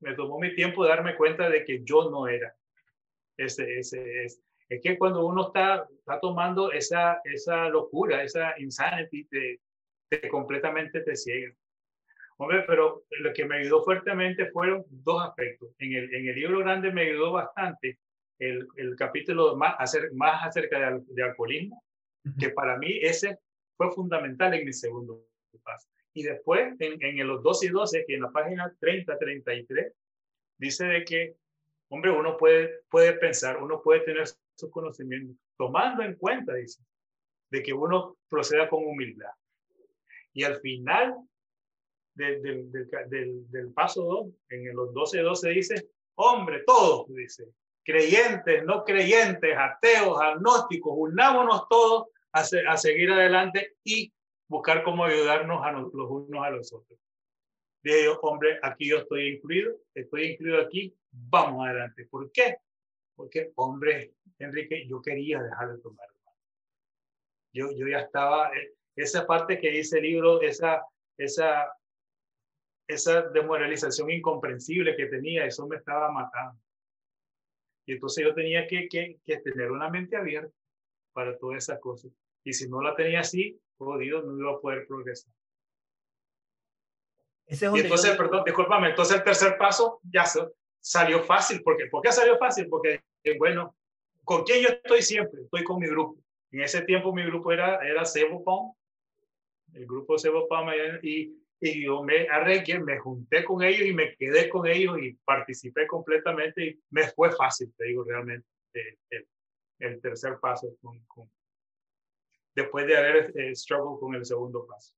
me 0.00 0.14
tomó 0.14 0.38
mi 0.38 0.54
tiempo 0.54 0.84
darme 0.84 1.16
cuenta 1.16 1.48
de 1.48 1.64
que 1.64 1.82
yo 1.84 2.10
no 2.10 2.28
era 2.28 2.54
ese, 3.36 3.78
ese, 3.78 4.24
ese. 4.24 4.40
Es 4.68 4.80
que 4.82 4.98
cuando 4.98 5.24
uno 5.24 5.48
está, 5.48 5.86
está 5.98 6.18
tomando 6.20 6.72
esa, 6.72 7.20
esa 7.24 7.68
locura, 7.68 8.22
esa 8.22 8.58
insanity, 8.58 9.24
te, 9.26 9.60
te 10.08 10.28
completamente 10.28 11.02
te 11.02 11.16
ciega. 11.16 11.54
Hombre, 12.38 12.64
pero 12.66 13.04
lo 13.20 13.32
que 13.32 13.46
me 13.46 13.58
ayudó 13.58 13.82
fuertemente 13.82 14.50
fueron 14.50 14.84
dos 14.88 15.22
aspectos. 15.22 15.70
En 15.78 15.94
el, 15.94 16.14
en 16.14 16.28
el 16.28 16.34
libro 16.34 16.58
grande 16.58 16.92
me 16.92 17.02
ayudó 17.02 17.32
bastante 17.32 17.98
el, 18.38 18.66
el 18.76 18.96
capítulo 18.96 19.56
más, 19.56 19.76
hacer, 19.78 20.12
más 20.12 20.46
acerca 20.46 20.90
de, 20.90 21.02
de 21.06 21.22
alcoholismo, 21.22 21.82
que 22.38 22.50
para 22.50 22.76
mí 22.76 22.98
ese 23.00 23.38
fue 23.76 23.90
fundamental 23.92 24.52
en 24.52 24.66
mi 24.66 24.72
segundo 24.72 25.24
paso. 25.62 25.88
Y 26.16 26.22
después, 26.22 26.74
en, 26.78 26.96
en 27.02 27.28
los 27.28 27.42
12 27.42 27.66
y 27.66 27.68
12, 27.68 28.04
que 28.06 28.14
en 28.14 28.22
la 28.22 28.30
página 28.30 28.74
30, 28.80 29.18
33, 29.18 29.92
dice 30.56 30.86
de 30.86 31.04
que, 31.04 31.36
hombre, 31.90 32.10
uno 32.10 32.38
puede, 32.38 32.80
puede 32.88 33.12
pensar, 33.12 33.62
uno 33.62 33.82
puede 33.82 34.00
tener 34.00 34.26
sus 34.54 34.70
conocimientos, 34.70 35.36
tomando 35.58 36.02
en 36.02 36.14
cuenta, 36.14 36.54
dice, 36.54 36.82
de 37.50 37.62
que 37.62 37.74
uno 37.74 38.16
proceda 38.30 38.66
con 38.66 38.86
humildad. 38.86 39.28
Y 40.32 40.44
al 40.44 40.58
final 40.60 41.16
del, 42.14 42.40
del, 42.40 42.72
del, 43.10 43.50
del 43.50 43.72
paso 43.74 44.02
2, 44.02 44.26
en 44.48 44.74
los 44.74 44.94
12 44.94 45.20
12 45.20 45.50
dice, 45.50 45.88
hombre, 46.14 46.62
todos, 46.66 47.14
dice, 47.14 47.44
creyentes, 47.84 48.64
no 48.64 48.84
creyentes, 48.84 49.54
ateos, 49.54 50.18
agnósticos, 50.18 50.94
unámonos 50.96 51.68
todos 51.68 52.06
a, 52.32 52.40
a 52.40 52.76
seguir 52.78 53.12
adelante 53.12 53.74
y 53.84 54.10
buscar 54.48 54.82
cómo 54.82 55.04
ayudarnos 55.04 55.64
a 55.64 55.72
los, 55.72 55.92
unos 55.92 56.44
a 56.44 56.50
los 56.50 56.72
otros. 56.72 56.98
De 57.82 58.08
hombre, 58.22 58.58
aquí 58.62 58.88
yo 58.88 58.98
estoy 58.98 59.36
incluido, 59.36 59.76
estoy 59.94 60.32
incluido 60.32 60.60
aquí, 60.60 60.96
vamos 61.10 61.66
adelante. 61.66 62.06
¿Por 62.06 62.30
qué? 62.32 62.56
Porque, 63.14 63.52
hombre, 63.54 64.12
Enrique, 64.38 64.86
yo 64.88 65.00
quería 65.00 65.42
dejar 65.42 65.72
de 65.72 65.78
tomar. 65.78 66.06
Yo, 67.52 67.70
yo 67.72 67.88
ya 67.88 68.00
estaba, 68.00 68.54
eh, 68.54 68.74
esa 68.96 69.26
parte 69.26 69.58
que 69.58 69.70
dice 69.70 69.98
el 69.98 70.04
libro, 70.04 70.42
esa, 70.42 70.84
esa, 71.16 71.72
esa 72.86 73.22
demoralización 73.30 74.10
incomprensible 74.10 74.94
que 74.94 75.06
tenía, 75.06 75.46
eso 75.46 75.66
me 75.66 75.76
estaba 75.76 76.10
matando. 76.10 76.60
Y 77.86 77.92
entonces 77.92 78.24
yo 78.24 78.34
tenía 78.34 78.66
que, 78.66 78.88
que, 78.88 79.18
que 79.24 79.38
tener 79.38 79.70
una 79.70 79.88
mente 79.88 80.16
abierta 80.16 80.54
para 81.14 81.38
todas 81.38 81.64
esas 81.64 81.80
cosas. 81.80 82.12
Y 82.46 82.52
si 82.52 82.68
no 82.68 82.80
la 82.80 82.94
tenía 82.94 83.20
así, 83.20 83.60
oh 83.78 83.98
Dios, 83.98 84.24
no 84.24 84.38
iba 84.38 84.52
a 84.52 84.60
poder 84.60 84.86
progresar. 84.86 85.32
Ese 87.44 87.66
es 87.66 87.74
y 87.74 87.80
entonces, 87.80 88.12
yo... 88.12 88.16
perdón, 88.16 88.44
discúlpame, 88.44 88.90
entonces 88.90 89.16
el 89.16 89.24
tercer 89.24 89.58
paso 89.58 89.98
ya 90.04 90.24
salió 90.78 91.24
fácil. 91.24 91.60
porque 91.64 91.86
¿Por 91.86 92.02
qué 92.02 92.12
salió 92.12 92.38
fácil? 92.38 92.68
Porque, 92.68 93.00
bueno, 93.36 93.76
¿con 94.22 94.44
quién 94.44 94.62
yo 94.62 94.68
estoy 94.68 95.02
siempre? 95.02 95.42
Estoy 95.42 95.64
con 95.64 95.80
mi 95.80 95.88
grupo. 95.88 96.22
En 96.52 96.60
ese 96.60 96.82
tiempo 96.82 97.12
mi 97.12 97.24
grupo 97.24 97.50
era, 97.50 97.84
era 97.84 98.04
Cebopom, 98.04 98.72
el 99.74 99.84
grupo 99.84 100.16
Cebopom, 100.16 100.68
y, 101.02 101.36
y 101.60 101.84
yo 101.84 102.04
me 102.04 102.28
arreglé, 102.28 102.78
me 102.78 103.00
junté 103.00 103.42
con 103.42 103.64
ellos 103.64 103.88
y 103.88 103.92
me 103.92 104.14
quedé 104.14 104.48
con 104.48 104.68
ellos 104.68 105.02
y 105.02 105.14
participé 105.24 105.88
completamente 105.88 106.64
y 106.64 106.80
me 106.90 107.08
fue 107.08 107.32
fácil, 107.32 107.74
te 107.76 107.86
digo 107.86 108.04
realmente, 108.04 108.46
el, 108.72 108.98
el, 109.10 109.28
el 109.80 110.00
tercer 110.00 110.38
paso 110.40 110.68
con, 110.80 111.00
con, 111.06 111.28
después 112.56 112.86
de 112.86 112.96
haber 112.96 113.32
eh, 113.36 113.52
con 114.00 114.14
el 114.14 114.24
segundo 114.24 114.66
paso. 114.66 114.94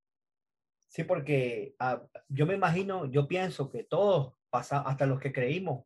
Sí, 0.87 1.03
porque 1.03 1.75
uh, 1.79 2.07
yo 2.29 2.47
me 2.47 2.55
imagino, 2.55 3.05
yo 3.05 3.27
pienso 3.27 3.69
que 3.69 3.83
todos, 3.83 4.33
pasa, 4.49 4.79
hasta 4.81 5.05
los 5.05 5.19
que 5.19 5.31
creímos, 5.31 5.85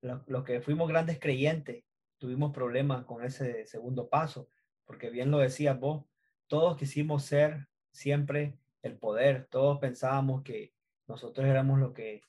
los, 0.00 0.44
que 0.44 0.62
fuimos 0.62 0.88
grandes 0.88 1.20
creyentes, 1.20 1.84
tuvimos 2.18 2.52
problemas 2.52 3.04
con 3.04 3.22
ese 3.22 3.66
segundo 3.66 4.08
paso, 4.08 4.48
porque 4.84 5.10
bien 5.10 5.30
lo 5.30 5.38
decías 5.38 5.78
vos, 5.78 6.04
todos 6.48 6.76
quisimos 6.76 7.24
ser 7.24 7.68
siempre 7.92 8.58
el 8.82 8.96
poder, 8.96 9.46
todos 9.50 9.78
pensábamos 9.78 10.42
que 10.42 10.72
nosotros 11.06 11.46
éramos 11.46 11.78
lo 11.78 11.92
que, 11.92 12.22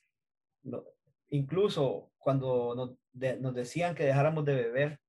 incluso 1.29 2.11
cuando 2.17 2.97
nos 3.13 3.55
decían 3.55 3.95
que 3.95 4.05
dejáramos 4.05 4.45
de 4.45 4.55
beber, 4.55 4.99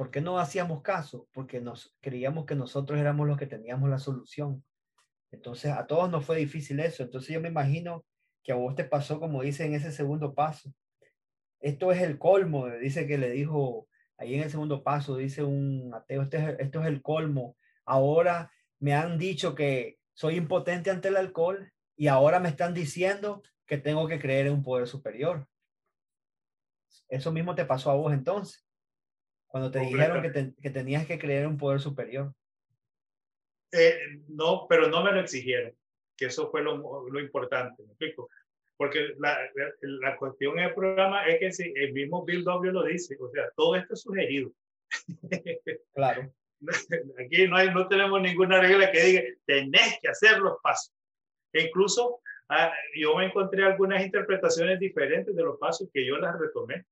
¿Por 0.00 0.10
qué 0.10 0.22
no 0.22 0.38
hacíamos 0.38 0.80
caso? 0.80 1.28
Porque 1.30 1.60
nos 1.60 1.94
creíamos 2.00 2.46
que 2.46 2.54
nosotros 2.54 2.98
éramos 2.98 3.28
los 3.28 3.36
que 3.36 3.46
teníamos 3.46 3.90
la 3.90 3.98
solución. 3.98 4.64
Entonces, 5.30 5.72
a 5.72 5.86
todos 5.86 6.10
nos 6.10 6.24
fue 6.24 6.38
difícil 6.38 6.80
eso. 6.80 7.02
Entonces, 7.02 7.34
yo 7.34 7.38
me 7.42 7.50
imagino 7.50 8.06
que 8.42 8.52
a 8.52 8.54
vos 8.54 8.74
te 8.74 8.84
pasó, 8.84 9.20
como 9.20 9.42
dice 9.42 9.66
en 9.66 9.74
ese 9.74 9.92
segundo 9.92 10.34
paso. 10.34 10.72
Esto 11.60 11.92
es 11.92 12.00
el 12.00 12.18
colmo, 12.18 12.66
dice 12.66 13.06
que 13.06 13.18
le 13.18 13.28
dijo 13.28 13.88
ahí 14.16 14.36
en 14.36 14.40
el 14.40 14.50
segundo 14.50 14.82
paso, 14.82 15.18
dice 15.18 15.42
un 15.42 15.92
ateo, 15.94 16.22
este 16.22 16.38
es, 16.38 16.60
esto 16.60 16.80
es 16.80 16.86
el 16.86 17.02
colmo. 17.02 17.58
Ahora 17.84 18.50
me 18.78 18.94
han 18.94 19.18
dicho 19.18 19.54
que 19.54 19.98
soy 20.14 20.36
impotente 20.36 20.90
ante 20.90 21.08
el 21.08 21.18
alcohol 21.18 21.74
y 21.94 22.06
ahora 22.06 22.40
me 22.40 22.48
están 22.48 22.72
diciendo 22.72 23.42
que 23.66 23.76
tengo 23.76 24.08
que 24.08 24.18
creer 24.18 24.46
en 24.46 24.54
un 24.54 24.62
poder 24.62 24.88
superior. 24.88 25.46
Eso 27.06 27.30
mismo 27.32 27.54
te 27.54 27.66
pasó 27.66 27.90
a 27.90 27.96
vos 27.96 28.14
entonces. 28.14 28.69
Cuando 29.50 29.70
te 29.70 29.80
dijeron 29.80 30.22
que, 30.22 30.30
te, 30.30 30.54
que, 30.62 30.70
tenías 30.70 31.06
que 31.06 31.18
creer 31.18 31.46
un 31.46 31.58
poder 31.58 31.80
superior. 31.80 32.32
Eh, 33.72 33.98
no, 34.28 34.66
pero 34.68 34.88
no 34.88 35.02
me 35.02 35.10
lo 35.10 35.20
exigieron, 35.20 35.74
que 36.16 36.26
eso 36.26 36.50
fue 36.50 36.62
lo, 36.62 37.08
lo 37.08 37.20
importante, 37.20 37.82
¿me 37.82 37.90
explico? 37.90 38.28
Porque 38.76 39.14
la, 39.18 39.36
la, 39.82 40.16
cuestión 40.16 40.58
en 40.58 40.66
el 40.66 40.74
programa 40.74 41.26
es 41.26 41.40
que 41.40 41.52
si 41.52 41.72
el 41.76 41.92
mismo 41.92 42.24
Bill 42.24 42.44
W 42.44 42.72
lo 42.72 42.84
dice, 42.84 43.16
o 43.20 43.28
sea, 43.30 43.50
todo 43.56 43.74
esto 43.76 43.94
es 43.94 44.00
sugerido. 44.00 44.50
Claro. 45.94 46.32
Aquí 47.18 47.46
no, 47.46 47.56
hay, 47.56 47.72
no 47.72 47.88
tenemos 47.88 48.20
ninguna 48.20 48.60
regla 48.60 48.90
que 48.92 49.02
diga, 49.02 49.22
tenés 49.46 49.98
que 50.00 50.08
hacer 50.08 50.38
los 50.38 50.58
pasos. 50.62 50.94
E 51.52 51.62
incluso 51.64 52.20
ah, 52.48 52.72
yo 52.96 53.16
me 53.16 53.26
encontré 53.26 53.64
algunas 53.64 54.04
interpretaciones 54.04 54.78
diferentes 54.78 55.34
de 55.34 55.42
los 55.42 55.58
pasos 55.58 55.88
que 55.92 56.06
yo 56.06 56.16
las 56.18 56.38
retomé 56.38 56.84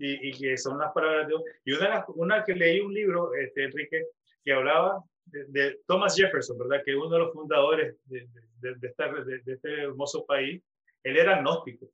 y, 0.00 0.28
y, 0.28 0.32
que 0.32 0.56
son 0.56 0.78
las 0.78 0.92
palabras 0.92 1.26
de 1.26 1.28
Dios. 1.28 1.42
Y 1.64 1.72
una, 1.72 2.04
una 2.14 2.44
que 2.44 2.54
leí 2.54 2.80
un 2.80 2.94
libro, 2.94 3.34
este, 3.34 3.64
Enrique, 3.64 4.06
que 4.42 4.52
hablaba 4.52 5.04
de, 5.26 5.78
Thomas 5.86 6.16
Jefferson, 6.16 6.58
¿verdad? 6.58 6.82
Que 6.84 6.92
es 6.92 6.96
uno 6.96 7.10
de 7.10 7.18
los 7.18 7.32
fundadores 7.34 7.96
de, 8.06 8.26
de, 8.60 8.74
de 8.76 9.52
este 9.52 9.82
hermoso 9.82 10.24
país. 10.24 10.62
Él 11.02 11.16
era 11.16 11.36
agnóstico, 11.36 11.90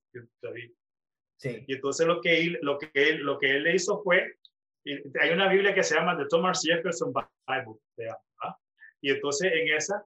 Sí. 1.39 1.63
Y 1.67 1.75
entonces 1.75 2.07
lo 2.07 2.23
que, 2.23 2.41
él, 2.41 2.59
lo, 2.63 2.79
que 2.79 2.91
él, 2.95 3.19
lo 3.19 3.39
que 3.39 3.57
él 3.57 3.65
le 3.65 3.75
hizo 3.75 4.03
fue, 4.03 4.39
hay 5.21 5.31
una 5.31 5.51
Biblia 5.51 5.75
que 5.75 5.83
se 5.83 5.95
llama 5.95 6.17
The 6.17 6.25
Thomas 6.31 6.63
Jefferson 6.63 7.13
Bible, 7.13 7.79
y 9.03 9.11
entonces 9.11 9.53
en 9.53 9.75
esa, 9.75 10.03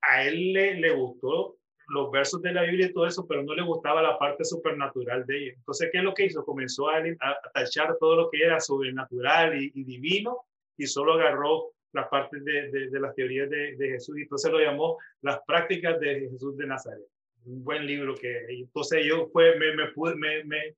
a 0.00 0.24
él 0.24 0.52
le, 0.52 0.74
le 0.74 0.90
gustó 0.90 1.57
los 1.88 2.10
versos 2.10 2.42
de 2.42 2.52
la 2.52 2.62
Biblia 2.62 2.86
y 2.86 2.92
todo 2.92 3.06
eso, 3.06 3.26
pero 3.26 3.42
no 3.42 3.54
le 3.54 3.62
gustaba 3.62 4.02
la 4.02 4.18
parte 4.18 4.44
supernatural 4.44 5.24
de 5.26 5.38
ella. 5.38 5.52
Entonces, 5.56 5.88
¿qué 5.90 5.98
es 5.98 6.04
lo 6.04 6.14
que 6.14 6.26
hizo? 6.26 6.44
Comenzó 6.44 6.88
a, 6.88 6.98
a 6.98 7.50
tachar 7.54 7.96
todo 7.98 8.16
lo 8.16 8.30
que 8.30 8.42
era 8.42 8.60
sobrenatural 8.60 9.60
y, 9.60 9.84
divino 9.84 10.44
y 10.76 10.86
solo 10.86 11.14
agarró 11.14 11.72
las 11.92 12.08
partes 12.08 12.44
de, 12.44 12.70
de, 12.70 13.00
las 13.00 13.14
teorías 13.14 13.48
de, 13.48 13.74
de, 13.76 13.88
Jesús 13.88 14.18
y 14.18 14.22
entonces 14.22 14.52
lo 14.52 14.60
llamó 14.60 14.98
las 15.22 15.40
prácticas 15.46 15.98
de 15.98 16.28
Jesús 16.30 16.56
de 16.58 16.66
Nazaret. 16.66 17.06
Un 17.46 17.64
buen 17.64 17.86
libro 17.86 18.14
que 18.14 18.44
entonces 18.48 19.06
yo 19.06 19.30
me, 19.34 19.74
me, 19.74 19.86
pude, 19.92 20.14
me, 20.14 20.44
me, 20.44 20.76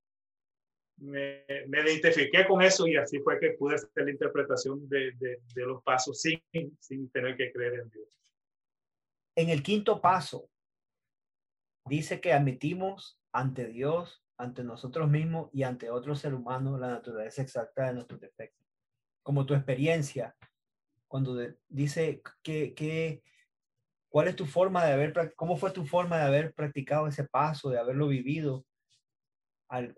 me, 0.98 1.80
identifiqué 1.80 2.46
con 2.46 2.62
eso 2.62 2.86
y 2.86 2.96
así 2.96 3.18
fue 3.18 3.40
que 3.40 3.50
pude 3.50 3.74
hacer 3.74 3.90
la 3.96 4.12
interpretación 4.12 4.88
de, 4.88 5.10
de, 5.18 5.40
de 5.52 5.66
los 5.66 5.82
pasos 5.82 6.20
sin, 6.20 6.40
sin 6.78 7.10
tener 7.10 7.36
que 7.36 7.50
creer 7.50 7.80
en 7.80 7.90
Dios. 7.90 8.08
En 9.34 9.48
el 9.48 9.62
quinto 9.62 10.00
paso, 10.00 10.48
dice 11.90 12.20
que 12.20 12.32
admitimos 12.32 13.20
ante 13.32 13.66
Dios, 13.66 14.24
ante 14.38 14.62
nosotros 14.62 15.10
mismos 15.10 15.50
y 15.52 15.64
ante 15.64 15.90
otro 15.90 16.14
ser 16.14 16.34
humano 16.34 16.78
la 16.78 16.88
naturaleza 16.88 17.42
exacta 17.42 17.88
de 17.88 17.94
nuestros 17.94 18.20
defectos. 18.20 18.64
Como 19.24 19.44
tu 19.44 19.54
experiencia, 19.54 20.36
cuando 21.08 21.36
dice 21.68 22.22
que, 22.44 22.74
que, 22.74 23.24
cuál 24.08 24.28
es 24.28 24.36
tu 24.36 24.46
forma 24.46 24.86
de 24.86 24.92
haber, 24.92 25.34
cómo 25.34 25.56
fue 25.56 25.72
tu 25.72 25.84
forma 25.84 26.18
de 26.18 26.24
haber 26.24 26.54
practicado 26.54 27.08
ese 27.08 27.24
paso, 27.24 27.70
de 27.70 27.80
haberlo 27.80 28.06
vivido, 28.06 28.64
al, 29.68 29.92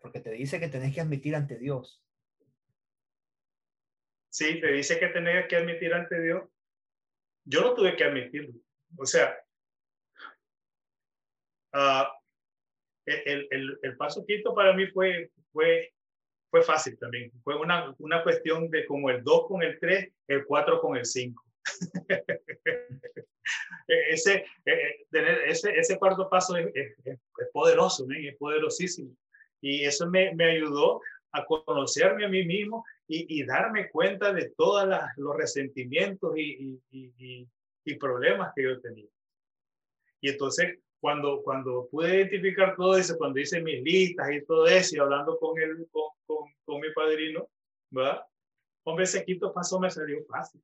porque 0.00 0.20
te 0.20 0.30
dice 0.30 0.60
que 0.60 0.68
tenés 0.68 0.94
que 0.94 1.00
admitir 1.00 1.34
ante 1.34 1.58
Dios. 1.58 2.00
Sí, 4.28 4.60
te 4.60 4.70
dice 4.70 5.00
que 5.00 5.08
tenés 5.08 5.48
que 5.48 5.56
admitir 5.56 5.92
ante 5.92 6.20
Dios. 6.20 6.48
Yo 7.44 7.60
no 7.62 7.74
tuve 7.74 7.96
que 7.96 8.04
admitirlo. 8.04 8.60
O 8.96 9.04
sea, 9.04 9.36
Uh, 11.72 12.04
el, 13.06 13.48
el, 13.50 13.78
el, 13.82 13.96
paso 13.96 14.24
quinto 14.26 14.54
para 14.54 14.72
mí 14.72 14.86
fue, 14.88 15.30
fue, 15.52 15.92
fue 16.50 16.62
fácil 16.62 16.98
también. 16.98 17.32
Fue 17.42 17.56
una, 17.56 17.94
una 17.98 18.22
cuestión 18.22 18.70
de 18.70 18.86
como 18.86 19.10
el 19.10 19.22
2 19.24 19.46
con 19.46 19.62
el 19.62 19.78
3, 19.78 20.12
el 20.28 20.44
4 20.44 20.80
con 20.80 20.96
el 20.96 21.04
5. 21.04 21.44
ese, 23.86 24.44
eh, 24.64 25.06
tener 25.10 25.42
ese, 25.48 25.76
ese 25.78 25.98
cuarto 25.98 26.28
paso 26.28 26.56
es, 26.56 26.66
es, 26.74 26.96
es 27.04 27.18
poderoso, 27.52 28.06
es 28.10 28.36
poderosísimo. 28.36 29.16
Y 29.60 29.84
eso 29.84 30.08
me, 30.08 30.34
me, 30.34 30.52
ayudó 30.52 31.00
a 31.32 31.44
conocerme 31.44 32.24
a 32.24 32.28
mí 32.28 32.44
mismo 32.44 32.84
y, 33.06 33.40
y 33.40 33.44
darme 33.44 33.90
cuenta 33.90 34.32
de 34.32 34.50
todos 34.56 34.88
los 35.16 35.36
resentimientos 35.36 36.36
y, 36.36 36.80
y, 36.90 37.46
y, 37.84 37.94
problemas 37.96 38.52
que 38.54 38.62
yo 38.62 38.80
tenía. 38.80 39.08
Y 40.20 40.30
entonces 40.30 40.78
cuando, 41.00 41.42
cuando 41.42 41.88
pude 41.90 42.16
identificar 42.16 42.76
todo 42.76 42.96
eso, 42.96 43.16
cuando 43.16 43.40
hice 43.40 43.60
mis 43.62 43.82
listas 43.82 44.30
y 44.30 44.44
todo 44.44 44.66
eso, 44.66 44.96
y 44.96 44.98
hablando 44.98 45.38
con, 45.38 45.58
él, 45.58 45.88
con, 45.90 46.10
con, 46.26 46.52
con 46.64 46.80
mi 46.80 46.92
padrino, 46.92 47.48
¿verdad? 47.90 48.22
Hombre, 48.84 49.04
ese 49.04 49.24
quinto 49.24 49.52
paso 49.52 49.80
me 49.80 49.90
salió 49.90 50.22
fácil. 50.26 50.62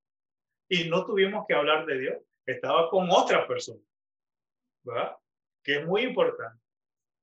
Y 0.68 0.88
no 0.88 1.06
tuvimos 1.06 1.46
que 1.46 1.54
hablar 1.54 1.86
de 1.86 1.98
Dios, 1.98 2.16
estaba 2.44 2.90
con 2.90 3.08
otra 3.10 3.46
persona, 3.46 3.80
¿verdad? 4.84 5.16
Que 5.62 5.78
es 5.78 5.86
muy 5.86 6.02
importante. 6.02 6.60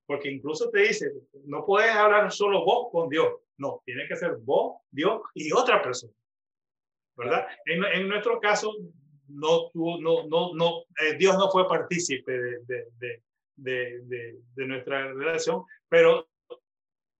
Porque 0.06 0.32
incluso 0.32 0.70
te 0.70 0.80
dice, 0.80 1.12
no 1.46 1.66
puedes 1.66 1.92
hablar 1.92 2.32
solo 2.32 2.66
vos 2.66 2.90
con 2.92 3.10
Dios, 3.10 3.32
no, 3.58 3.82
tiene 3.86 4.08
que 4.08 4.16
ser 4.16 4.36
vos, 4.38 4.82
Dios 4.92 5.22
y 5.34 5.52
otra 5.54 5.82
persona, 5.82 6.14
¿verdad? 7.16 7.48
En, 7.66 7.84
en 7.84 8.10
nuestro 8.10 8.40
caso, 8.40 8.74
no, 9.28 9.72
no, 9.74 10.28
no, 10.28 10.54
no 10.54 10.84
eh, 11.02 11.16
Dios 11.18 11.38
no 11.38 11.50
fue 11.50 11.68
partícipe 11.68 12.32
de, 12.32 12.60
de, 12.66 13.22
de, 13.56 14.40
de, 14.56 14.66
nuestra 14.68 15.14
relación, 15.14 15.64
pero 15.88 16.30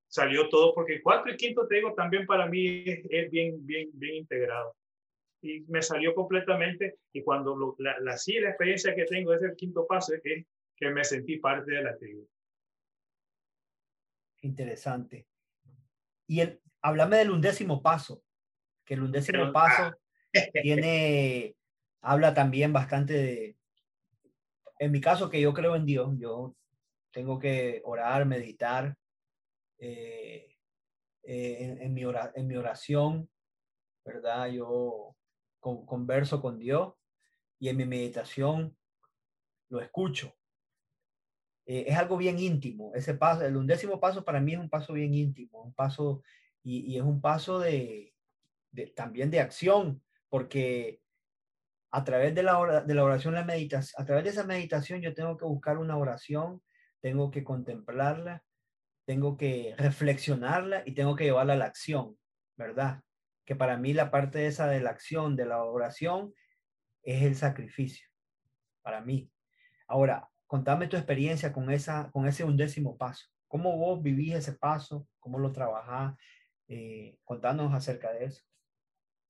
salió 0.08 0.50
todo 0.50 0.74
porque 0.74 1.02
cuatro 1.02 1.32
y 1.32 1.38
quinto, 1.38 1.68
te 1.68 1.76
digo, 1.76 1.94
también 1.94 2.26
para 2.26 2.48
mí 2.48 2.84
es, 2.86 3.32
bien, 3.32 3.66
bien, 3.66 3.90
bien 3.94 4.16
integrado. 4.16 4.76
Y 5.42 5.62
me 5.68 5.82
salió 5.82 6.16
completamente, 6.16 7.00
y 7.12 7.22
cuando 7.22 7.76
la, 7.80 8.00
la, 8.00 8.18
sí, 8.18 8.40
la 8.40 8.50
experiencia 8.50 8.96
que 8.96 9.06
tengo 9.06 9.34
es 9.34 9.42
el 9.42 9.56
quinto 9.56 9.86
paso, 9.86 10.14
es 10.14 10.22
que 10.22 10.90
me 10.90 11.04
sentí 11.04 11.38
parte 11.38 11.72
de 11.72 11.84
la 11.84 11.98
tribu. 11.98 12.28
Interesante. 14.42 15.26
Y 16.28 16.42
el, 16.42 16.62
háblame 16.82 17.18
del 17.18 17.32
undécimo 17.32 17.82
paso, 17.82 18.24
que 18.86 18.94
el 18.94 19.04
undécimo 19.04 19.52
paso 19.52 19.84
ah. 19.84 19.98
tiene 20.62 21.56
habla 22.04 22.34
también 22.34 22.72
bastante 22.74 23.14
de, 23.14 23.58
en 24.78 24.92
mi 24.92 25.02
caso 25.02 25.30
que 25.30 25.42
yo 25.42 25.54
creo 25.54 25.76
en 25.76 25.86
Dios, 25.86 26.14
yo 26.18 26.56
tengo 27.12 27.40
que 27.40 27.82
orar, 27.86 28.26
meditar 28.26 28.98
eh, 29.78 30.58
eh, 31.24 31.78
en, 31.80 31.94
mi 31.94 32.56
oración, 32.56 33.30
¿verdad? 34.04 34.48
Yo 34.48 35.16
converso 35.60 36.42
con 36.42 36.60
Dios 36.60 36.94
y 37.60 37.70
en 37.70 37.78
mi 37.78 37.86
meditación 37.86 38.76
lo 39.70 39.80
escucho. 39.80 40.36
Eh, 41.66 41.86
es 41.88 41.98
algo 41.98 42.18
bien 42.18 42.38
íntimo. 42.38 42.94
Ese 42.94 43.14
paso, 43.14 43.46
el 43.46 43.56
undécimo 43.56 44.00
paso 44.02 44.26
para 44.26 44.42
mí 44.42 44.54
es 44.54 44.60
un 44.60 44.70
paso 44.70 44.92
bien 44.92 45.14
íntimo, 45.14 45.62
un 45.62 45.74
paso 45.74 46.24
y, 46.62 46.98
es 46.98 47.04
un 47.04 47.22
paso 47.22 47.60
de, 47.60 48.14
también 48.96 49.32
de 49.32 49.40
acción, 49.40 50.02
porque 50.30 51.03
a 51.96 52.04
través 52.04 52.34
de 52.34 52.42
la, 52.42 52.58
oración, 52.58 53.36
la 53.36 53.44
meditación, 53.44 54.02
a 54.02 54.06
través 54.06 54.24
de 54.24 54.32
esa 54.32 54.46
meditación 54.46 55.00
yo 55.00 55.14
tengo 55.14 55.38
que 55.38 55.46
buscar 55.46 55.78
una 55.78 55.96
oración, 55.96 56.60
tengo 57.02 57.30
que 57.30 57.44
contemplarla, 57.44 58.44
tengo 59.06 59.38
que 59.38 59.76
reflexionarla 59.78 60.82
y 60.88 60.96
tengo 60.96 61.16
que 61.16 61.26
llevarla 61.26 61.54
a 61.54 61.58
la 61.58 61.66
acción, 61.66 62.18
¿verdad? 62.58 63.04
Que 63.46 63.56
para 63.56 63.78
mí 63.78 63.94
la 63.94 64.10
parte 64.10 64.48
esa 64.48 64.66
de 64.68 64.80
la 64.80 64.90
acción, 64.90 65.36
de 65.36 65.46
la 65.46 65.64
oración, 65.64 66.34
es 67.04 67.22
el 67.22 67.36
sacrificio, 67.36 68.10
para 68.82 69.00
mí. 69.02 69.30
Ahora, 69.88 70.28
contame 70.48 70.88
tu 70.88 70.98
experiencia 70.98 71.54
con, 71.54 71.70
esa, 71.70 72.10
con 72.12 72.26
ese 72.28 72.44
undécimo 72.44 72.98
paso. 72.98 73.28
¿Cómo 73.48 73.78
vos 73.78 74.02
vivís 74.02 74.34
ese 74.34 74.54
paso? 74.54 75.08
¿Cómo 75.20 75.38
lo 75.38 75.52
trabajás? 75.52 76.16
Eh, 76.68 77.20
contanos 77.24 77.72
acerca 77.72 78.12
de 78.14 78.26
eso. 78.26 78.44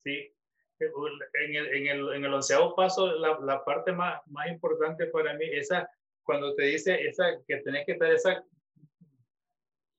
Sí, 0.02 0.34
en 0.80 1.56
el, 1.56 1.74
en 1.76 1.88
el, 1.88 2.14
en 2.14 2.26
el 2.26 2.34
onceavo 2.34 2.76
paso, 2.76 3.14
la, 3.14 3.40
la, 3.42 3.64
parte 3.64 3.92
más, 3.92 4.22
más 4.28 4.48
importante 4.48 5.08
para 5.08 5.34
mí, 5.36 5.46
esa, 5.52 5.90
cuando 6.24 6.56
te 6.56 6.64
dice 6.64 7.08
esa, 7.08 7.26
que 7.48 7.58
tenés 7.58 7.86
que 7.86 7.94
estar 7.94 8.12
esa, 8.12 8.44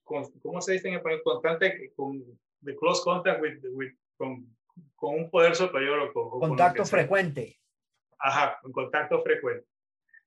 con, 0.03 0.25
¿cómo 0.41 0.61
se 0.61 0.73
dice 0.73 0.89
en 0.89 0.95
español? 0.95 1.23
Constante, 1.25 1.93
con, 1.95 2.23
de 2.61 2.77
close 2.77 3.03
contact 3.03 3.41
with, 3.43 3.59
with, 3.73 3.93
con, 4.17 4.47
con 4.97 5.15
un 5.15 5.31
poder 5.31 5.55
superior. 5.55 6.11
O 6.15 6.41
contacto 6.41 6.85
frecuente. 6.85 7.59
Ajá, 8.19 8.59
un 8.65 8.73
contacto 8.73 9.23
frecuente. 9.23 9.67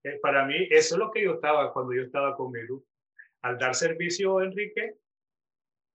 Eh, 0.03 0.19
para 0.21 0.45
mí, 0.45 0.67
eso 0.69 0.95
es 0.95 0.99
lo 0.99 1.12
que 1.12 1.23
yo 1.23 1.33
estaba 1.33 1.73
cuando 1.73 1.93
yo 1.93 2.03
estaba 2.03 2.36
con 2.36 2.51
mi 2.51 2.62
grupo. 2.62 2.86
Al 3.41 3.57
dar 3.57 3.75
servicio, 3.75 4.41
Enrique, 4.41 4.95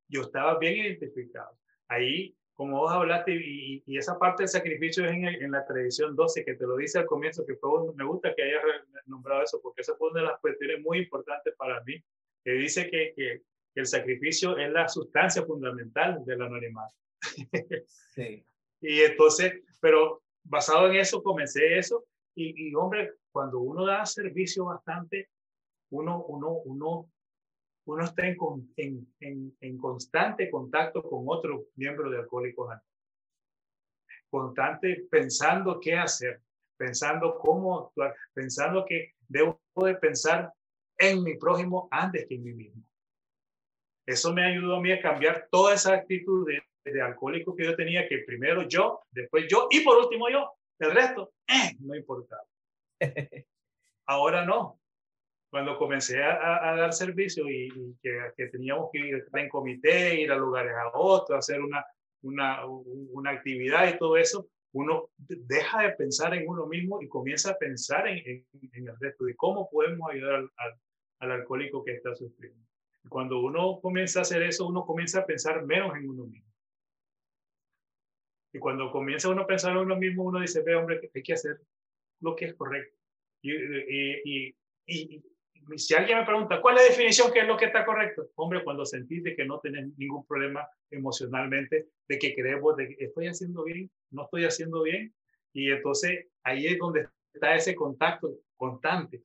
yo 0.09 0.23
estaba 0.23 0.59
bien 0.59 0.77
identificado. 0.77 1.59
Ahí 1.89 2.37
como 2.55 2.81
vos 2.81 2.93
hablaste, 2.93 3.33
y, 3.33 3.83
y, 3.87 3.97
esa 3.97 4.19
parte 4.19 4.43
del 4.43 4.49
sacrificio 4.49 5.05
es 5.05 5.13
en, 5.13 5.25
en, 5.25 5.51
la 5.51 5.65
tradición 5.65 6.15
12, 6.15 6.45
que 6.45 6.55
te 6.55 6.67
lo 6.67 6.77
dice 6.77 6.99
al 6.99 7.07
comienzo, 7.07 7.47
que 7.47 7.57
fue, 7.57 7.71
me 7.95 8.05
gusta 8.05 8.35
que 8.35 8.43
hayas 8.43 8.63
nombrado 9.07 9.43
eso, 9.43 9.61
porque 9.63 9.81
esa 9.81 9.97
fue 9.97 10.11
una 10.11 10.21
de 10.21 10.27
las 10.27 10.41
cuestiones 10.41 10.81
muy 10.81 10.99
importantes 10.99 11.55
para 11.57 11.83
mí, 11.85 12.03
que 12.45 12.53
dice 12.53 12.91
que, 12.91 13.13
que, 13.17 13.43
el 13.75 13.87
sacrificio 13.87 14.59
es 14.59 14.71
la 14.71 14.87
sustancia 14.87 15.45
fundamental 15.45 16.25
del 16.25 16.43
anonimato. 16.43 16.95
Sí. 18.15 18.45
y 18.83 19.01
entonces, 19.01 19.63
pero 19.81 20.23
basado 20.45 20.91
en 20.91 20.97
eso, 20.97 21.23
comencé 21.23 21.79
eso, 21.79 22.05
y, 22.35 22.69
y 22.69 22.75
hombre, 22.75 23.15
cuando 23.31 23.61
uno 23.61 23.87
da 23.87 24.05
servicio 24.05 24.67
bastante, 24.67 25.31
uno, 25.91 26.23
uno, 26.25 26.51
uno 26.65 27.11
uno 27.85 28.05
está 28.05 28.27
en, 28.27 28.37
en, 29.21 29.57
en, 29.61 29.79
constante 29.79 30.51
contacto 30.51 31.03
con 31.03 31.25
otro 31.27 31.67
miembro 31.77 32.11
de 32.11 32.19
Alcohólicos 32.19 32.67
Anónimos. 32.67 32.89
Constante 34.31 35.07
pensando 35.11 35.81
qué 35.81 35.95
hacer, 35.95 36.41
pensando 36.77 37.39
cómo 37.39 37.87
actuar, 37.87 38.15
pensando 38.33 38.85
que 38.87 39.15
debo 39.29 39.61
de 39.85 39.95
pensar 39.97 40.53
en 40.97 41.23
mi 41.23 41.37
prójimo 41.37 41.89
antes 41.91 42.27
que 42.27 42.37
en 42.37 42.45
mí 42.45 42.53
mismo. 42.53 42.83
Eso 44.07 44.33
me 44.33 44.45
ayudó 44.45 44.77
a 44.77 44.81
mí 44.81 44.93
a 44.93 45.01
cambiar 45.01 45.49
toda 45.51 45.75
esa 45.75 45.95
actitud 45.95 46.47
de, 46.47 46.63
de 46.91 47.03
alcohólico 47.03 47.55
que 47.55 47.65
yo 47.65 47.77
tenía, 47.77 48.09
que 48.09 48.19
primero 48.19 48.63
yo, 48.69 49.01
después 49.11 49.47
yo 49.49 49.69
y 49.71 49.81
por 49.81 49.99
último 49.99 50.29
yo. 50.31 50.53
El 50.79 50.93
resto, 50.93 51.33
eh, 51.47 51.77
no 51.81 51.95
importaba. 51.95 52.45
Ahora 54.07 54.45
no. 54.45 54.82
Cuando 55.53 55.77
comencé 55.77 56.23
a, 56.23 56.75
dar 56.75 56.95
servicio 56.95 57.47
y, 57.47 57.69
que, 58.03 58.47
teníamos 58.47 58.89
que 58.91 59.01
ir 59.01 59.27
en 59.35 59.49
comité, 59.51 60.19
ir 60.19 60.33
a 60.33 60.37
lugares 60.39 60.73
a 60.73 60.97
otros, 60.97 61.39
hacer 61.39 61.61
una, 61.61 61.85
una, 62.23 62.65
una 62.65 63.33
actividad 63.33 63.93
y 63.93 63.99
todo 63.99 64.17
eso, 64.17 64.49
uno 64.73 65.11
deja 65.19 65.83
de 65.83 65.91
pensar 65.91 66.33
en 66.33 66.49
uno 66.49 66.65
mismo 66.65 67.03
y 67.03 67.09
comienza 67.09 67.51
a 67.51 67.59
pensar 67.59 68.09
en, 68.09 68.47
en, 68.73 68.89
el 68.89 68.99
resto, 68.99 69.27
de 69.27 69.37
cómo 69.37 69.69
podemos 69.69 70.11
ayudar 70.11 70.37
al, 70.37 70.51
al, 71.19 71.33
alcohólico 71.33 71.85
que 71.85 71.97
está 71.97 72.15
sufriendo. 72.15 72.59
Cuando 73.11 73.39
uno 73.41 73.79
comienza 73.83 74.21
a 74.21 74.23
hacer 74.23 74.43
eso, 74.45 74.67
uno 74.67 74.87
comienza 74.87 75.21
a 75.21 75.27
pensar 75.27 75.67
menos 75.67 75.95
en 75.95 76.09
uno 76.09 76.25
mismo. 76.25 76.51
Y 78.55 78.59
cuando 78.59 78.91
comienza 78.91 79.29
uno 79.29 79.43
a 79.43 79.47
pensar 79.47 79.73
en 79.73 79.83
uno 79.83 79.97
mismo, 79.97 80.23
uno 80.25 80.41
dice, 80.41 80.63
ve, 80.63 80.77
hombre, 80.77 81.11
hay 81.15 81.23
que 81.23 81.35
hacer 81.35 81.61
lo 82.23 82.35
que 82.35 82.47
es 82.47 82.55
correcto. 82.55 82.97
Y, 83.43 83.53
y, 83.53 84.57
y, 84.87 85.32
si 85.77 85.95
alguien 85.95 86.19
me 86.19 86.25
pregunta, 86.25 86.61
¿cuál 86.61 86.77
es 86.77 86.83
la 86.83 86.89
definición? 86.89 87.33
¿Qué 87.33 87.41
es 87.41 87.47
lo 87.47 87.57
que 87.57 87.67
está 87.67 87.85
correcto? 87.85 88.29
Hombre, 88.37 88.63
cuando 88.65 88.85
sentís 88.85 89.23
de 89.23 89.35
que 89.35 89.45
no 89.45 89.61
tenés 89.61 89.89
ningún 89.97 90.25
problema 90.27 90.67
emocionalmente, 90.91 91.89
de 92.09 92.19
que 92.19 92.35
creemos 92.35 92.77
de 92.77 92.89
que 92.89 93.05
estoy 93.05 93.27
haciendo 93.27 93.65
bien, 93.65 93.91
no 94.11 94.25
estoy 94.25 94.45
haciendo 94.45 94.83
bien, 94.83 95.15
y 95.53 95.71
entonces 95.71 96.27
ahí 96.43 96.67
es 96.67 96.79
donde 96.79 97.09
está 97.33 97.55
ese 97.55 97.75
contacto 97.75 98.35
constante. 98.57 99.23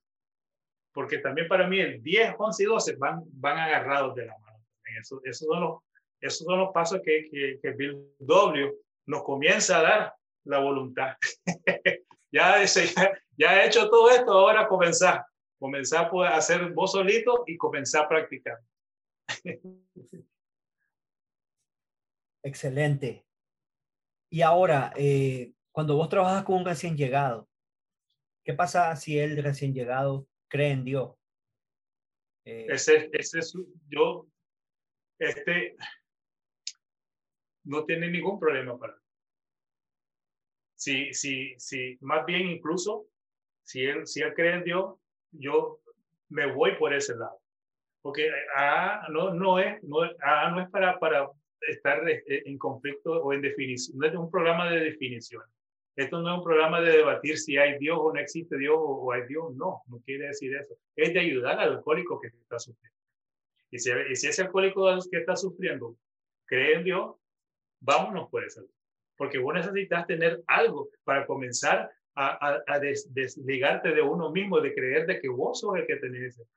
Porque 0.94 1.20
también 1.20 1.48
para 1.48 1.68
mí 1.68 1.80
el 1.80 2.02
10, 2.02 2.36
11 2.38 2.64
y 2.64 2.66
12 2.66 2.96
van, 2.96 3.24
van 3.34 3.58
agarrados 3.58 4.16
de 4.16 4.26
la 4.26 4.38
mano. 4.40 4.58
Eso, 5.00 5.22
esos, 5.24 5.48
son 5.48 5.62
los, 5.62 5.80
esos 6.22 6.46
son 6.46 6.60
los 6.60 6.72
pasos 6.74 7.02
que, 7.04 7.30
que, 7.30 7.60
que 7.62 7.72
Bill 7.72 7.98
W 8.20 8.74
nos 9.06 9.24
comienza 9.24 9.80
a 9.80 9.82
dar 9.84 10.14
la 10.46 10.60
voluntad. 10.60 11.16
ya, 12.32 12.64
ya, 12.64 13.20
ya 13.38 13.64
he 13.64 13.68
hecho 13.68 13.90
todo 13.90 14.10
esto, 14.10 14.32
ahora 14.32 14.68
comenzar 14.68 15.24
comenzar 15.60 16.12
a 16.14 16.38
hacer 16.38 16.72
vos 16.74 16.92
solito 16.92 17.44
y 17.48 17.58
comenzar 17.58 18.06
a 18.06 18.10
practicar. 18.10 18.60
Excelente. 22.44 23.26
Y 24.30 24.42
ahora, 24.42 24.94
eh, 24.96 25.54
cuando 25.72 25.96
vos 25.96 26.10
trabajas 26.10 26.44
con 26.44 26.60
un 26.60 26.66
recién 26.66 26.98
llegado, 26.98 27.48
¿qué 28.44 28.54
pasa 28.54 28.96
si 28.96 29.20
el 29.20 29.42
recién 29.44 29.74
llegado 29.74 30.28
cree 30.50 30.72
en 30.72 30.84
Dios? 30.84 31.16
Eh, 32.46 32.68
ese, 32.70 33.10
ese 33.12 33.40
es, 33.40 33.54
yo, 33.90 34.28
este, 35.20 35.76
no 37.66 37.86
tiene 37.86 38.10
ningún 38.10 38.40
problema 38.40 38.78
para 38.80 38.98
Si, 40.76 41.14
si, 41.14 41.56
si, 41.60 41.98
más 42.02 42.26
bien 42.26 42.48
incluso, 42.48 43.08
si 43.64 43.84
él, 43.84 44.08
si 44.08 44.22
él 44.22 44.34
cree 44.34 44.56
en 44.56 44.64
Dios, 44.64 44.96
yo 45.32 45.80
me 46.30 46.52
voy 46.52 46.76
por 46.76 46.94
ese 46.94 47.16
lado. 47.16 47.40
Porque 48.02 48.30
A 48.56 49.08
no, 49.10 49.34
no, 49.34 49.60
es, 49.60 49.82
no, 49.84 50.02
A 50.22 50.52
no 50.52 50.62
es 50.62 50.70
para, 50.70 51.00
para 51.00 51.30
estar 51.62 52.08
este, 52.10 52.50
en 52.50 52.58
conflicto 52.58 53.12
o 53.24 53.34
en 53.34 53.42
definición, 53.42 53.98
no 53.98 54.08
es 54.08 54.16
un 54.16 54.32
programa 54.32 54.70
de 54.70 54.80
definición. 54.80 55.44
Esto 55.96 56.22
no 56.22 56.32
es 56.32 56.38
un 56.38 56.44
programa 56.44 56.80
de 56.80 56.98
debatir 56.98 57.40
si 57.40 57.58
hay 57.58 57.80
Dios 57.80 57.98
o 58.00 58.14
no 58.14 58.20
existe 58.20 58.56
Dios 58.56 58.78
o, 58.78 59.12
hay 59.12 59.26
Dios. 59.28 59.56
No, 59.56 59.82
no 59.88 60.00
quiere 60.06 60.28
decir 60.28 60.56
eso. 60.56 60.76
Es 60.96 61.12
de 61.12 61.20
ayudar 61.20 61.60
al 61.60 61.78
alcohólico 61.78 62.20
que 62.22 62.28
está 62.28 62.60
sufriendo. 62.60 62.96
Y 63.72 63.80
si, 63.80 63.90
y 64.12 64.16
si 64.16 64.28
ese 64.28 64.44
alcohólico 64.44 64.88
que 65.10 65.18
está 65.18 65.36
sufriendo 65.36 65.96
cree 66.46 66.76
en 66.76 66.84
Dios, 66.84 67.16
vámonos 67.80 68.30
por 68.30 68.44
eso. 68.44 68.64
Porque 69.18 69.40
vos 69.40 69.56
necesitas 69.56 70.06
tener 70.06 70.44
algo 70.46 70.88
para 71.04 71.26
comenzar 71.26 71.90
a, 72.18 72.80
desligarte 72.80 73.94
de 73.94 74.02
uno 74.02 74.32
mismo, 74.32 74.60
de 74.60 74.74
creer 74.74 75.06
de 75.06 75.20
que 75.20 75.30
vos 75.30 75.60
sos 75.60 75.78
el 75.78 75.86
que 75.86 75.98
tenés 75.98 76.36
ese 76.36 76.50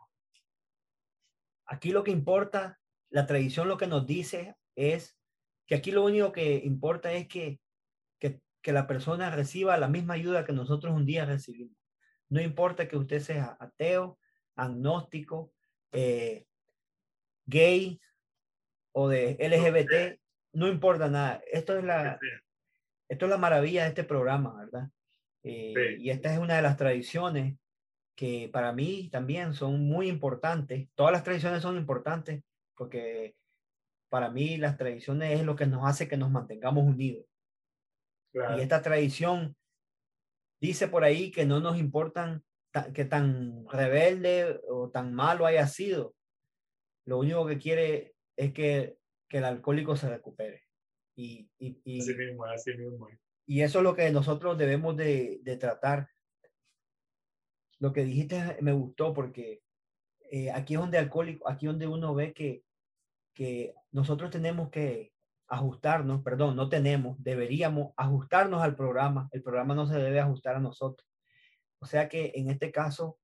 Aquí 1.66 1.92
lo 1.92 2.03
que 2.03 2.11
importa, 2.11 2.81
la 3.11 3.27
tradición 3.27 3.68
lo 3.68 3.77
que 3.77 3.87
nos 3.87 4.07
dice 4.07 4.57
es 4.75 5.18
que 5.66 5.77
aquí 5.77 5.92
lo 5.92 6.05
único 6.05 6.33
que 6.33 6.57
importa 6.64 7.12
es 7.12 7.29
que, 7.29 7.61
que, 8.18 8.40
que 8.62 8.73
la 8.73 8.87
persona 8.87 9.31
reciba 9.31 9.77
la 9.77 9.88
misma 9.88 10.14
ayuda 10.14 10.44
que 10.44 10.53
nosotros 10.53 10.94
un 10.94 11.07
día 11.07 11.27
recibimos. 11.27 11.77
No 12.29 12.40
importa 12.40 12.88
que 12.88 12.96
usted 12.96 13.20
sea 13.20 13.57
ateo, 13.61 14.18
agnóstico, 14.57 15.53
eh, 15.92 16.46
gay 17.46 18.01
o 18.92 19.09
de 19.09 19.37
LGBT, 19.38 20.20
no 20.55 20.66
importa 20.68 21.09
nada. 21.09 21.42
Esto 21.53 21.77
es 21.79 21.85
la, 21.85 22.18
esto 23.09 23.27
es 23.27 23.31
la 23.31 23.38
maravilla 23.38 23.83
de 23.83 23.88
este 23.90 24.05
programa, 24.05 24.57
¿verdad? 24.57 24.88
Eh, 25.42 25.96
y 25.98 26.11
esta 26.11 26.33
es 26.33 26.38
una 26.38 26.57
de 26.57 26.62
las 26.62 26.76
tradiciones 26.76 27.57
que 28.14 28.50
para 28.53 28.72
mí 28.72 29.09
también 29.11 29.55
son 29.55 29.81
muy 29.87 30.09
importantes. 30.09 30.88
Todas 30.94 31.12
las 31.12 31.24
tradiciones 31.24 31.62
son 31.62 31.76
importantes 31.76 32.42
porque 32.76 33.35
para 34.11 34.31
mí 34.31 34.57
las 34.57 34.76
tradiciones 34.76 35.38
es 35.38 35.46
lo 35.46 35.57
que 35.57 35.66
nos 35.66 35.88
hace 35.88 36.09
que 36.09 36.16
nos 36.16 36.31
mantengamos 36.31 36.85
unidos. 36.85 37.24
Y 38.33 38.61
esta 38.61 38.83
tradición 38.83 39.57
dice 40.61 40.88
por 40.88 41.05
ahí 41.05 41.31
que 41.31 41.46
no 41.46 41.61
nos 41.61 41.79
importan 41.79 42.44
que 42.94 43.05
tan 43.05 43.66
rebelde 43.68 44.61
o 44.68 44.90
tan 44.90 45.14
malo 45.14 45.46
haya 45.46 45.66
sido. 45.66 46.14
Lo 47.07 47.18
único 47.18 47.46
que 47.46 47.59
quiere 47.59 48.14
es 48.37 48.53
que, 48.53 48.98
que 49.29 49.38
el 49.38 49.44
alcohólico 49.44 49.96
se 49.96 50.09
recupere. 50.09 50.64
Y, 51.16 51.50
y, 51.59 51.81
y, 51.85 52.00
así 52.00 52.14
mismo, 52.14 52.44
así 52.44 52.74
mismo. 52.74 53.09
Y 53.50 53.62
eso 53.62 53.78
es 53.78 53.82
lo 53.82 53.96
que 53.96 54.12
nosotros 54.12 54.56
debemos 54.56 54.96
de, 54.96 55.42
tratar. 55.58 56.08
Lo 57.80 57.92
que 57.92 58.04
dijiste 58.04 58.56
me 58.60 58.70
gustó 58.70 59.12
porque 59.12 59.64
eh, 60.30 60.52
aquí 60.52 60.74
es 60.74 60.80
donde 60.80 60.98
alcohólico, 60.98 61.48
aquí 61.48 61.66
donde 61.66 61.88
uno 61.88 62.14
ve 62.14 62.32
que, 62.32 62.62
que 63.34 63.74
nosotros 63.90 64.30
tenemos 64.30 64.70
que 64.70 65.12
ajustarnos, 65.48 66.22
perdón, 66.22 66.54
no 66.54 66.68
tenemos, 66.68 67.20
deberíamos 67.24 67.92
ajustarnos 67.96 68.62
al 68.62 68.76
programa. 68.76 69.28
El 69.32 69.42
programa 69.42 69.74
no 69.74 69.84
se 69.84 69.98
debe 69.98 70.20
ajustar 70.20 70.54
a 70.54 70.60
nosotros. 70.60 71.08
O 71.80 71.86
sea 71.86 72.08
que 72.08 72.30
en 72.36 72.50
este 72.50 72.70
caso, 72.70 73.18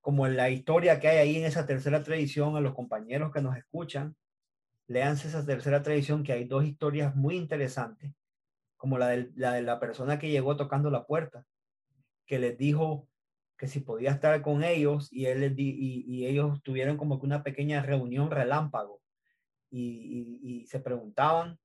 como 0.00 0.26
en 0.26 0.36
la 0.36 0.50
historia 0.50 0.98
que 0.98 1.06
hay 1.06 1.18
ahí 1.18 1.36
en 1.36 1.44
esa 1.44 1.66
tercera 1.66 2.02
tradición, 2.02 2.56
a 2.56 2.60
los 2.60 2.74
compañeros 2.74 3.32
que 3.32 3.42
nos 3.42 3.56
escuchan, 3.56 4.16
léanse 4.88 5.28
esa 5.28 5.46
tercera 5.46 5.84
tradición, 5.84 6.24
que 6.24 6.32
hay 6.32 6.46
dos 6.46 6.64
historias 6.64 7.14
muy 7.14 7.36
interesantes 7.36 8.17
como 8.78 8.96
la 8.96 9.08
de 9.08 9.30
la, 9.34 9.60
la 9.60 9.78
persona 9.78 10.18
que 10.18 10.30
llegó 10.30 10.56
tocando 10.56 10.90
la 10.90 11.04
puerta, 11.04 11.44
que 12.26 12.38
les 12.38 12.56
dijo 12.56 13.06
que 13.58 13.66
si 13.66 13.80
podía 13.80 14.12
estar 14.12 14.40
con 14.40 14.64
ellos 14.64 15.12
y, 15.12 15.26
él 15.26 15.54
y, 15.58 16.04
y 16.06 16.26
ellos 16.26 16.62
tuvieron 16.62 16.96
como 16.96 17.20
que 17.20 17.26
una 17.26 17.42
pequeña 17.42 17.82
reunión 17.82 18.30
relámpago 18.30 19.02
y, 19.70 20.38
y 20.42 20.66
se 20.66 20.80
preguntaban 20.80 21.58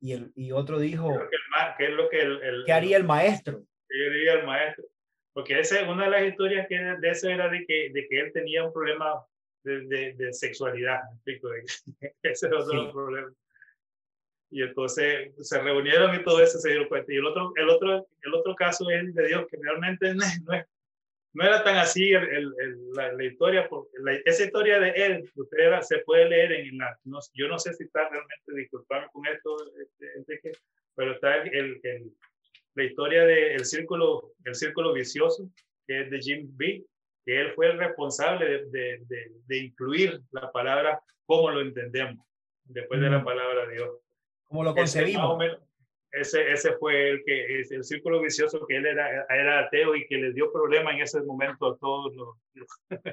y, 0.00 0.12
el, 0.12 0.32
y 0.34 0.52
otro 0.52 0.78
dijo, 0.78 1.08
¿qué 1.76 1.86
es 1.86 1.92
lo 1.92 2.08
que 2.08 2.20
el, 2.20 2.64
¿qué 2.66 2.72
haría 2.72 2.96
el 2.96 3.04
maestro? 3.04 3.64
¿Qué 3.88 4.06
haría 4.06 4.34
el 4.34 4.46
maestro? 4.46 4.84
Porque 5.32 5.58
esa, 5.58 5.88
una 5.90 6.04
de 6.04 6.10
las 6.10 6.24
historias 6.24 6.66
que 6.68 6.76
de 6.76 7.10
eso 7.10 7.28
era 7.28 7.48
de 7.48 7.64
que, 7.64 7.90
de 7.92 8.06
que 8.08 8.20
él 8.20 8.32
tenía 8.32 8.64
un 8.64 8.72
problema 8.72 9.24
de, 9.62 10.14
de, 10.14 10.32
sexualidad. 10.32 11.00
Ese 12.22 12.46
era 12.46 12.58
otro 12.58 12.92
problema 12.92 13.32
y 14.50 14.62
entonces 14.62 15.32
se 15.40 15.60
reunieron 15.60 16.14
y 16.14 16.22
todo 16.24 16.42
eso 16.42 16.58
se 16.58 16.70
dieron 16.70 16.88
cuenta. 16.88 17.12
Y 17.12 17.16
el 17.16 17.26
otro, 17.26 17.52
el 17.56 17.68
otro, 17.68 18.06
el 18.22 18.34
otro 18.34 18.54
caso 18.54 18.88
es 18.90 19.14
de 19.14 19.26
Dios, 19.26 19.46
que 19.50 19.58
realmente 19.60 20.14
no, 20.14 20.24
no, 20.46 20.64
no 21.34 21.44
era 21.44 21.62
tan 21.62 21.76
así 21.76 22.10
el, 22.10 22.24
el, 22.24 22.90
la, 22.94 23.12
la, 23.12 23.24
historia, 23.24 23.68
porque 23.68 23.90
esa 24.24 24.44
historia 24.44 24.80
de 24.80 24.90
él, 24.90 25.30
usted 25.34 25.80
se 25.82 25.98
puede 25.98 26.28
leer 26.28 26.52
en 26.52 26.78
la, 26.78 26.98
no, 27.04 27.18
yo 27.34 27.48
no 27.48 27.58
sé 27.58 27.74
si 27.74 27.84
está 27.84 28.08
realmente, 28.08 28.54
disculpame 28.54 29.06
con 29.12 29.26
esto, 29.26 29.56
este, 30.16 30.52
pero 30.94 31.12
está 31.12 31.36
el, 31.42 31.80
la 32.74 32.84
historia 32.84 33.24
del 33.24 33.64
círculo, 33.64 34.32
el 34.44 34.54
círculo 34.54 34.92
vicioso, 34.92 35.50
que 35.86 36.02
es 36.02 36.10
de 36.10 36.20
Jim 36.20 36.48
B., 36.56 36.84
que 37.24 37.40
él 37.40 37.52
fue 37.54 37.66
el 37.66 37.78
responsable 37.78 38.64
de, 38.70 38.98
de, 39.06 39.32
de, 39.46 39.58
incluir 39.58 40.20
la 40.30 40.50
palabra 40.50 40.98
como 41.26 41.50
lo 41.50 41.60
entendemos, 41.60 42.26
después 42.64 43.00
de 43.00 43.10
la 43.10 43.22
palabra 43.22 43.66
de 43.66 43.74
Dios. 43.74 43.90
Como 44.48 44.64
lo 44.64 44.74
concebimos. 44.74 45.38
Ese, 46.10 46.50
ese, 46.50 46.72
fue 46.78 47.10
el 47.10 47.22
que 47.24 47.60
el 47.60 47.84
círculo 47.84 48.22
vicioso 48.22 48.66
que 48.66 48.76
él 48.76 48.86
era, 48.86 49.26
era 49.28 49.60
ateo 49.60 49.94
y 49.94 50.06
que 50.06 50.16
le 50.16 50.32
dio 50.32 50.50
problema 50.50 50.92
en 50.92 51.02
ese 51.02 51.20
momento 51.20 51.66
a 51.66 51.76
todos 51.76 52.16
los, 52.16 52.36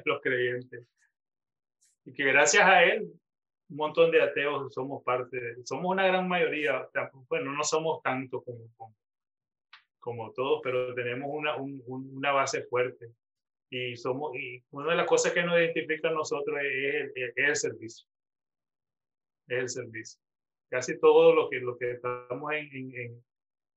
los, 0.04 0.20
creyentes. 0.22 0.88
Y 2.06 2.14
que 2.14 2.24
gracias 2.24 2.64
a 2.64 2.84
él, 2.84 3.02
un 3.68 3.76
montón 3.76 4.10
de 4.10 4.22
ateos 4.22 4.72
somos 4.72 5.02
parte, 5.04 5.62
somos 5.64 5.92
una 5.92 6.06
gran 6.06 6.26
mayoría, 6.26 6.88
bueno, 7.28 7.52
no 7.52 7.64
somos 7.64 8.02
tanto 8.02 8.42
como, 8.42 8.94
como, 10.00 10.32
todos, 10.32 10.60
pero 10.64 10.94
tenemos 10.94 11.28
una, 11.30 11.54
una 11.56 12.32
base 12.32 12.62
fuerte. 12.62 13.12
Y, 13.68 13.94
somos, 13.96 14.34
y 14.36 14.64
una 14.70 14.92
de 14.92 14.96
las 14.96 15.06
cosas 15.06 15.32
que 15.32 15.42
nos 15.42 15.58
identifica 15.58 16.08
a 16.08 16.12
nosotros 16.12 16.56
es, 16.62 17.12
es 17.14 17.32
el 17.36 17.56
servicio. 17.56 18.08
Es 19.48 19.58
el 19.58 19.68
servicio 19.68 20.25
casi 20.68 20.98
todo 20.98 21.34
lo 21.34 21.48
que, 21.48 21.60
lo 21.60 21.76
que 21.76 21.92
estamos 21.92 22.52
en, 22.52 22.68
en, 22.74 23.24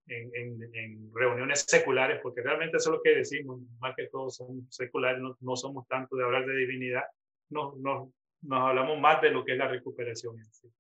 en, 0.08 0.74
en, 0.74 1.12
reuniones 1.14 1.66
seculares, 1.68 2.20
porque 2.22 2.42
realmente 2.42 2.78
eso 2.78 2.90
es 2.90 2.98
lo 2.98 3.02
que 3.02 3.16
decimos, 3.16 3.62
más 3.80 3.96
que 3.96 4.08
todos 4.08 4.38
somos 4.38 4.64
seculares, 4.70 5.22
no, 5.22 5.38
no 5.40 5.56
somos 5.56 5.88
tanto 5.88 6.16
de 6.16 6.24
hablar 6.24 6.46
de 6.46 6.56
divinidad, 6.56 7.04
no, 7.50 7.76
no, 7.78 8.12
nos 8.42 8.62
hablamos 8.62 9.00
más 9.00 9.22
de 9.22 9.32
lo 9.32 9.44
que 9.46 9.54
es 9.54 9.58
la 9.58 9.68
recuperación 9.68 10.38
en 10.40 10.52
sí 10.52 10.72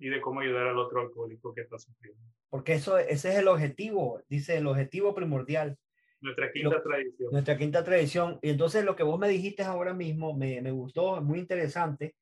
y 0.00 0.08
de 0.08 0.20
cómo 0.20 0.40
ayudar 0.40 0.68
al 0.68 0.78
otro 0.78 1.00
alcohólico 1.00 1.52
que 1.52 1.62
está 1.62 1.78
sufriendo. 1.78 2.20
Porque 2.48 2.74
eso, 2.74 2.98
ese 2.98 3.30
es 3.30 3.38
el 3.38 3.48
objetivo, 3.48 4.22
dice 4.28 4.56
el 4.56 4.66
objetivo 4.66 5.14
primordial. 5.14 5.76
Nuestra 6.20 6.52
quinta 6.52 6.82
tradición. 6.82 7.32
Nuestra 7.32 7.58
quinta 7.58 7.84
tradición. 7.84 8.38
Y 8.42 8.50
entonces 8.50 8.84
lo 8.84 8.96
que 8.96 9.02
vos 9.02 9.18
me 9.18 9.28
dijiste 9.28 9.62
ahora 9.62 9.92
mismo 9.92 10.34
me, 10.34 10.62
me 10.62 10.70
gustó, 10.70 11.20
muy 11.20 11.40
interesante, 11.40 12.14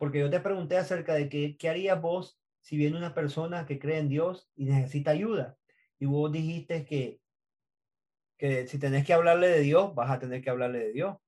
porque 0.00 0.18
yo 0.18 0.30
te 0.30 0.40
pregunté 0.40 0.78
acerca 0.78 1.12
de 1.12 1.28
qué, 1.28 1.58
qué 1.58 1.68
harías 1.68 2.00
vos 2.00 2.40
si 2.62 2.78
viene 2.78 2.96
una 2.96 3.12
persona 3.12 3.66
que 3.66 3.78
cree 3.78 3.98
en 3.98 4.08
Dios 4.08 4.50
y 4.56 4.64
necesita 4.64 5.10
ayuda. 5.10 5.58
Y 5.98 6.06
vos 6.06 6.32
dijiste 6.32 6.86
que, 6.86 7.20
que 8.38 8.66
si 8.66 8.78
tenés 8.78 9.04
que 9.04 9.12
hablarle 9.12 9.48
de 9.48 9.60
Dios, 9.60 9.94
vas 9.94 10.10
a 10.10 10.18
tener 10.18 10.40
que 10.40 10.48
hablarle 10.48 10.78
de 10.78 10.92
Dios. 10.92 11.18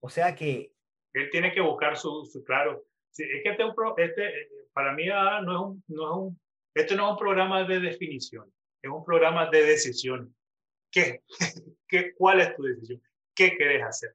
O 0.00 0.10
sea 0.10 0.34
que... 0.34 0.74
Él 1.14 1.30
tiene 1.30 1.54
que 1.54 1.62
buscar 1.62 1.96
su, 1.96 2.26
su 2.26 2.44
claro. 2.44 2.84
Sí, 3.12 3.22
es 3.22 3.42
que 3.42 3.48
este, 3.48 3.64
este 4.04 4.48
para 4.74 4.92
mí 4.92 5.08
ah, 5.08 5.40
no 5.42 5.52
es 5.54 5.60
un, 5.60 5.84
no 5.88 6.10
es 6.10 6.16
un, 6.18 6.40
este 6.74 6.94
no 6.94 7.06
es 7.06 7.12
un 7.12 7.18
programa 7.18 7.64
de 7.64 7.80
definición, 7.80 8.52
es 8.82 8.90
un 8.90 9.06
programa 9.06 9.48
de 9.48 9.64
decisión. 9.64 10.36
¿Qué? 10.90 11.22
¿Qué? 11.88 12.12
¿Cuál 12.14 12.42
es 12.42 12.54
tu 12.56 12.62
decisión? 12.64 13.00
¿Qué 13.34 13.56
querés 13.56 13.82
hacer? 13.82 14.14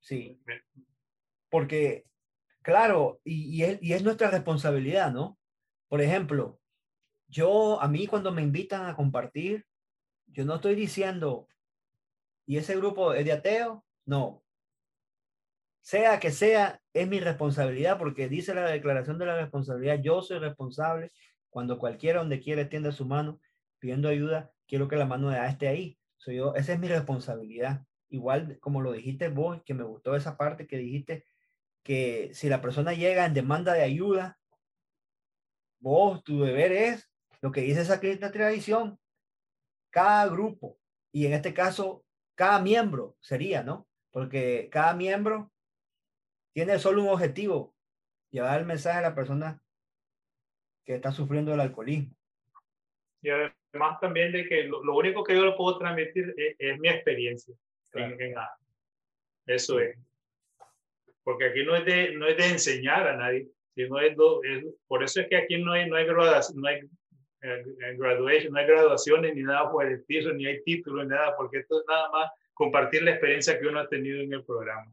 Sí. 0.00 0.38
Porque, 1.48 2.04
claro, 2.64 3.20
y, 3.24 3.62
es 3.62 4.02
nuestra 4.02 4.30
responsabilidad, 4.30 5.12
¿no? 5.12 5.38
Por 5.88 6.00
ejemplo, 6.00 6.58
yo, 7.28 7.80
a 7.80 7.88
mí 7.88 8.06
cuando 8.06 8.32
me 8.32 8.42
invitan 8.42 8.86
a 8.86 8.96
compartir, 8.96 9.66
yo 10.26 10.44
no 10.44 10.56
estoy 10.56 10.74
diciendo, 10.74 11.46
¿y 12.46 12.56
ese 12.56 12.76
grupo 12.76 13.12
es 13.12 13.24
de 13.24 13.32
ateo? 13.32 13.84
No. 14.06 14.42
Sea 15.82 16.18
que 16.18 16.30
sea, 16.30 16.80
es 16.94 17.06
mi 17.06 17.20
responsabilidad 17.20 17.98
porque 17.98 18.28
dice 18.28 18.54
la 18.54 18.66
declaración 18.66 19.18
de 19.18 19.26
la 19.26 19.36
responsabilidad, 19.36 20.00
yo 20.00 20.22
soy 20.22 20.38
responsable 20.38 21.12
cuando 21.50 21.78
cualquiera 21.78 22.20
donde 22.20 22.40
quiera 22.40 22.62
extienda 22.62 22.92
su 22.92 23.04
mano 23.04 23.40
pidiendo 23.78 24.08
ayuda, 24.08 24.50
quiero 24.66 24.88
que 24.88 24.96
la 24.96 25.04
mano 25.04 25.28
de 25.28 25.38
A 25.38 25.48
esté 25.48 25.68
ahí. 25.68 25.98
Soy 26.16 26.36
yo, 26.36 26.54
esa 26.54 26.72
es 26.72 26.78
mi 26.78 26.88
responsabilidad. 26.88 27.84
Igual 28.08 28.58
como 28.60 28.80
lo 28.80 28.92
dijiste 28.92 29.28
vos, 29.28 29.60
que 29.66 29.74
me 29.74 29.84
gustó 29.84 30.16
esa 30.16 30.38
parte 30.38 30.66
que 30.66 30.78
dijiste, 30.78 31.26
que 31.84 32.30
si 32.32 32.48
la 32.48 32.60
persona 32.60 32.94
llega 32.94 33.26
en 33.26 33.34
demanda 33.34 33.74
de 33.74 33.82
ayuda, 33.82 34.38
vos, 35.78 36.24
tu 36.24 36.42
deber 36.42 36.72
es 36.72 37.10
lo 37.42 37.52
que 37.52 37.60
dice 37.60 37.82
esa 37.82 38.00
tradición, 38.00 38.98
cada 39.90 40.26
grupo, 40.28 40.78
y 41.12 41.26
en 41.26 41.34
este 41.34 41.52
caso, 41.52 42.04
cada 42.34 42.60
miembro 42.60 43.16
sería, 43.20 43.62
¿no? 43.62 43.86
Porque 44.10 44.68
cada 44.72 44.94
miembro 44.94 45.52
tiene 46.54 46.78
solo 46.78 47.02
un 47.02 47.10
objetivo, 47.10 47.74
llevar 48.30 48.60
el 48.60 48.66
mensaje 48.66 48.98
a 48.98 49.02
la 49.02 49.14
persona 49.14 49.60
que 50.84 50.94
está 50.94 51.12
sufriendo 51.12 51.50
del 51.50 51.60
alcoholismo. 51.60 52.14
Y 53.22 53.28
además 53.28 54.00
también 54.00 54.32
de 54.32 54.48
que 54.48 54.64
lo, 54.64 54.96
único 54.96 55.22
que 55.22 55.34
yo 55.34 55.44
le 55.44 55.52
puedo 55.52 55.78
transmitir 55.78 56.34
es, 56.58 56.78
mi 56.78 56.88
experiencia. 56.88 57.54
eso 59.46 59.78
es. 59.80 59.98
Porque 61.24 61.46
aquí 61.46 61.64
no 61.64 61.74
es 61.74 61.84
de, 61.84 62.12
no 62.14 62.28
es 62.28 62.36
de 62.36 62.46
enseñar 62.46 63.08
a 63.08 63.16
nadie, 63.16 63.48
sino 63.74 63.98
es, 63.98 64.12
es, 64.12 64.64
por 64.86 65.02
eso 65.02 65.20
es 65.20 65.28
que 65.28 65.36
aquí 65.36 65.56
no 65.56 65.72
hay, 65.72 65.88
no 65.88 65.96
hay 65.96 66.04
graduación, 66.04 66.60
no 66.60 66.68
hay, 66.68 66.80
eh, 67.42 67.64
graduation, 67.96 68.52
no 68.52 68.58
hay 68.58 68.66
graduaciones 68.66 69.34
ni 69.34 69.42
nada 69.42 69.70
por 69.70 69.86
el 69.86 69.94
estilo, 69.94 70.32
ni 70.32 70.46
hay 70.46 70.62
títulos, 70.62 71.04
ni 71.04 71.10
nada, 71.10 71.34
porque 71.36 71.58
esto 71.58 71.80
es 71.80 71.86
nada 71.88 72.10
más 72.10 72.30
compartir 72.52 73.02
la 73.02 73.12
experiencia 73.12 73.58
que 73.58 73.66
uno 73.66 73.80
ha 73.80 73.88
tenido 73.88 74.20
en 74.20 74.32
el 74.32 74.44
programa. 74.44 74.90